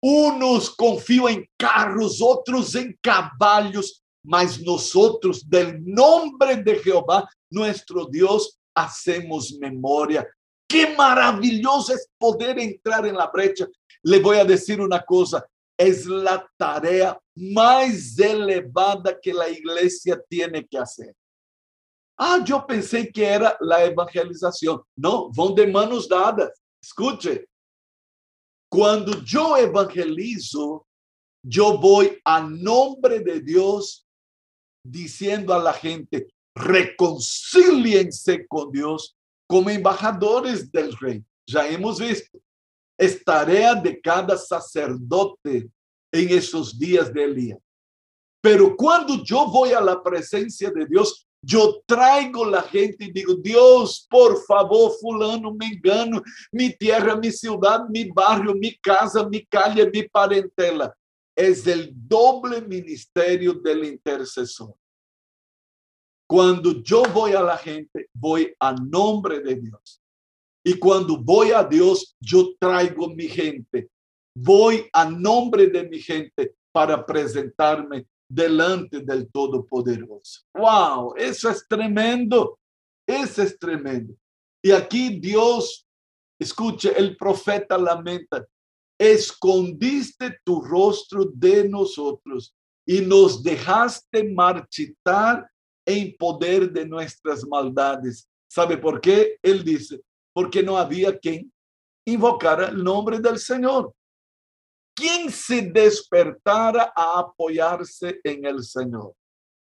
Unos 0.00 0.74
confían 0.74 1.28
en 1.28 1.50
carros, 1.58 2.22
otros 2.22 2.74
en 2.74 2.98
caballos, 3.02 4.02
mas 4.24 4.58
nosotros 4.62 5.46
del 5.46 5.84
nombre 5.84 6.56
de 6.56 6.76
Jehová, 6.76 7.28
nuestro 7.50 8.06
Dios, 8.06 8.58
hacemos 8.74 9.52
memoria. 9.60 10.26
Qué 10.66 10.96
maravilloso 10.96 11.92
es 11.92 12.08
poder 12.16 12.58
entrar 12.58 13.06
en 13.06 13.14
la 13.14 13.26
brecha. 13.26 13.66
Le 14.04 14.20
voy 14.20 14.38
a 14.38 14.44
decir 14.46 14.80
una 14.80 15.04
cosa, 15.04 15.46
es 15.76 16.06
la 16.06 16.48
tarea 16.56 17.18
más 17.38 18.18
elevada 18.18 19.18
que 19.20 19.32
la 19.32 19.48
iglesia 19.48 20.20
tiene 20.28 20.66
que 20.66 20.78
hacer. 20.78 21.14
Ah, 22.16 22.42
yo 22.44 22.66
pensé 22.66 23.12
que 23.12 23.24
era 23.24 23.56
la 23.60 23.84
evangelización. 23.84 24.82
No, 24.96 25.30
van 25.30 25.54
de 25.54 25.66
manos 25.68 26.08
dadas. 26.08 26.60
Escuche, 26.82 27.46
cuando 28.68 29.22
yo 29.22 29.56
evangelizo, 29.56 30.86
yo 31.42 31.78
voy 31.78 32.18
a 32.24 32.42
nombre 32.42 33.20
de 33.20 33.40
Dios 33.40 34.06
diciendo 34.84 35.54
a 35.54 35.58
la 35.58 35.72
gente, 35.72 36.28
reconcíliense 36.54 38.46
con 38.46 38.72
Dios 38.72 39.16
como 39.46 39.70
embajadores 39.70 40.70
del 40.72 40.96
rey. 40.96 41.24
Ya 41.46 41.68
hemos 41.68 42.00
visto. 42.00 42.38
Es 42.98 43.22
tarea 43.24 43.74
de 43.74 44.00
cada 44.00 44.36
sacerdote 44.36 45.70
en 46.12 46.28
esos 46.30 46.78
días 46.78 47.12
de 47.12 47.24
Elías. 47.24 47.58
Pero 48.40 48.76
cuando 48.76 49.22
yo 49.24 49.46
voy 49.46 49.72
a 49.72 49.80
la 49.80 50.02
presencia 50.02 50.70
de 50.70 50.86
Dios, 50.86 51.28
yo 51.42 51.82
traigo 51.86 52.44
la 52.44 52.62
gente 52.62 53.04
y 53.04 53.12
digo, 53.12 53.34
Dios, 53.34 54.06
por 54.10 54.42
favor, 54.44 54.92
fulano, 55.00 55.54
me 55.54 55.66
engano, 55.66 56.22
mi 56.50 56.74
tierra, 56.76 57.16
mi 57.16 57.30
ciudad, 57.30 57.88
mi 57.88 58.04
barrio, 58.10 58.54
mi 58.54 58.76
casa, 58.78 59.28
mi 59.28 59.44
calle, 59.46 59.88
mi 59.90 60.02
parentela. 60.02 60.94
Es 61.36 61.66
el 61.66 61.92
doble 61.92 62.60
ministerio 62.62 63.54
del 63.54 63.84
intercesor. 63.84 64.74
Cuando 66.28 66.82
yo 66.82 67.04
voy 67.04 67.32
a 67.32 67.40
la 67.40 67.56
gente, 67.56 68.08
voy 68.12 68.52
a 68.58 68.72
nombre 68.72 69.40
de 69.40 69.54
Dios. 69.54 70.02
Y 70.64 70.74
cuando 70.74 71.16
voy 71.16 71.52
a 71.52 71.62
Dios, 71.62 72.16
yo 72.20 72.54
traigo 72.58 73.08
mi 73.08 73.28
gente. 73.28 73.88
Voy 74.40 74.88
a 74.92 75.04
nombre 75.04 75.66
de 75.66 75.88
mi 75.88 75.98
gente 75.98 76.54
para 76.70 77.04
presentarme 77.04 78.06
delante 78.30 79.00
del 79.00 79.28
Todopoderoso. 79.32 80.42
¡Wow! 80.54 81.14
Eso 81.16 81.50
es 81.50 81.66
tremendo. 81.66 82.58
Eso 83.04 83.42
es 83.42 83.58
tremendo. 83.58 84.14
Y 84.62 84.70
aquí 84.70 85.18
Dios, 85.18 85.84
escuche, 86.38 86.92
el 86.96 87.16
profeta 87.16 87.76
lamenta, 87.76 88.46
escondiste 88.96 90.38
tu 90.44 90.60
rostro 90.60 91.24
de 91.32 91.68
nosotros 91.68 92.54
y 92.86 93.00
nos 93.00 93.42
dejaste 93.42 94.22
marchitar 94.22 95.50
en 95.84 96.14
poder 96.16 96.70
de 96.70 96.86
nuestras 96.86 97.44
maldades. 97.44 98.28
¿Sabe 98.48 98.76
por 98.76 99.00
qué? 99.00 99.36
Él 99.42 99.64
dice, 99.64 100.00
porque 100.32 100.62
no 100.62 100.78
había 100.78 101.18
quien 101.18 101.52
invocara 102.06 102.68
el 102.68 102.84
nombre 102.84 103.18
del 103.18 103.38
Señor. 103.38 103.92
¿Quién 104.98 105.30
se 105.30 105.62
despertara 105.62 106.92
a 106.96 107.20
apoyarse 107.20 108.18
en 108.24 108.44
el 108.44 108.64
Señor? 108.64 109.14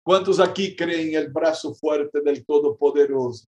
¿Cuántos 0.02 0.40
aquí 0.40 0.78
creen 0.78 1.10
en 1.10 1.16
el 1.16 1.28
brazo 1.28 1.76
fuerte 1.76 2.22
del 2.22 2.46
Todopoderoso? 2.46 3.46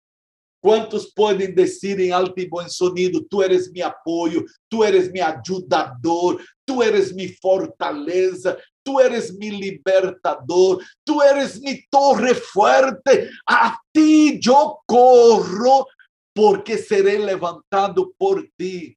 ¿Cuántos 0.60 1.10
pueden 1.14 1.54
decir 1.54 1.98
en 2.02 2.12
alto 2.12 2.34
y 2.36 2.48
buen 2.50 2.68
sonido, 2.68 3.18
tú 3.30 3.42
eres 3.42 3.70
mi 3.70 3.80
apoyo, 3.80 4.44
tú 4.68 4.84
eres 4.84 5.10
mi 5.10 5.20
ayudador, 5.20 6.38
tú 6.66 6.82
eres 6.82 7.14
mi 7.14 7.28
fortaleza, 7.28 8.58
tú 8.82 9.00
eres 9.00 9.34
mi 9.34 9.50
libertador, 9.50 10.84
tú 11.02 11.22
eres 11.22 11.62
mi 11.62 11.82
torre 11.88 12.34
fuerte, 12.34 13.30
a 13.48 13.80
ti 13.90 14.38
yo 14.38 14.80
corro 14.84 15.86
porque 16.34 16.76
seré 16.76 17.18
levantado 17.20 18.12
por 18.18 18.46
ti. 18.54 18.94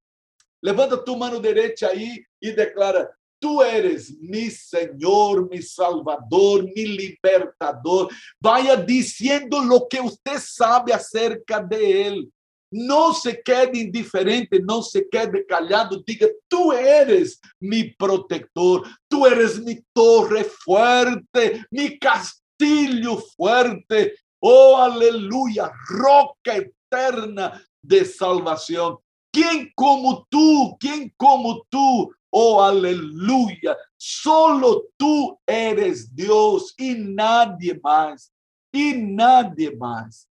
Levanta 0.67 0.97
tu 0.97 1.15
mano 1.15 1.39
derecha 1.39 1.87
aí 1.87 2.25
e 2.41 2.51
declara: 2.51 3.09
Tu 3.39 3.61
eres 3.61 4.19
mi 4.19 4.51
Senhor, 4.51 5.47
mi 5.49 5.61
Salvador, 5.61 6.65
mi 6.75 6.85
libertador. 6.85 8.09
Vaya 8.37 8.75
diciendo 8.75 9.61
lo 9.61 9.87
que 9.87 10.01
usted 10.01 10.37
sabe 10.39 10.91
acerca 10.91 11.61
de 11.61 12.07
Él. 12.07 12.29
Não 12.69 13.13
se 13.13 13.33
quede 13.33 13.79
indiferente, 13.79 14.59
não 14.59 14.81
se 14.81 15.07
quede 15.07 15.45
callado. 15.45 16.03
Diga: 16.05 16.29
Tu 16.49 16.73
eres 16.73 17.39
mi 17.61 17.95
protector, 17.95 18.85
tu 19.07 19.25
eres 19.25 19.57
mi 19.57 19.81
torre 19.93 20.43
fuerte, 20.43 21.63
mi 21.71 21.97
castillo 21.97 23.23
fuerte. 23.37 24.17
Oh, 24.41 24.75
aleluya, 24.75 25.71
roca 25.87 26.57
eterna 26.57 27.63
de 27.81 28.03
salvación. 28.03 28.97
¿Quién 29.37 29.71
como 29.75 30.25
tú? 30.31 30.75
¿Quién 30.79 31.13
como 31.15 31.63
tú? 31.69 32.11
Oh, 32.31 32.59
aleluya. 32.59 33.77
Solo 33.95 34.85
tú 34.97 35.39
eres 35.45 36.11
Dios 36.15 36.73
y 36.75 36.95
nadie 36.95 37.79
más. 37.83 38.33
Y 38.71 38.93
nadie 38.93 39.75
más. 39.75 40.27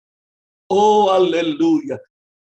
Oh, 0.68 1.10
aleluya. 1.10 2.00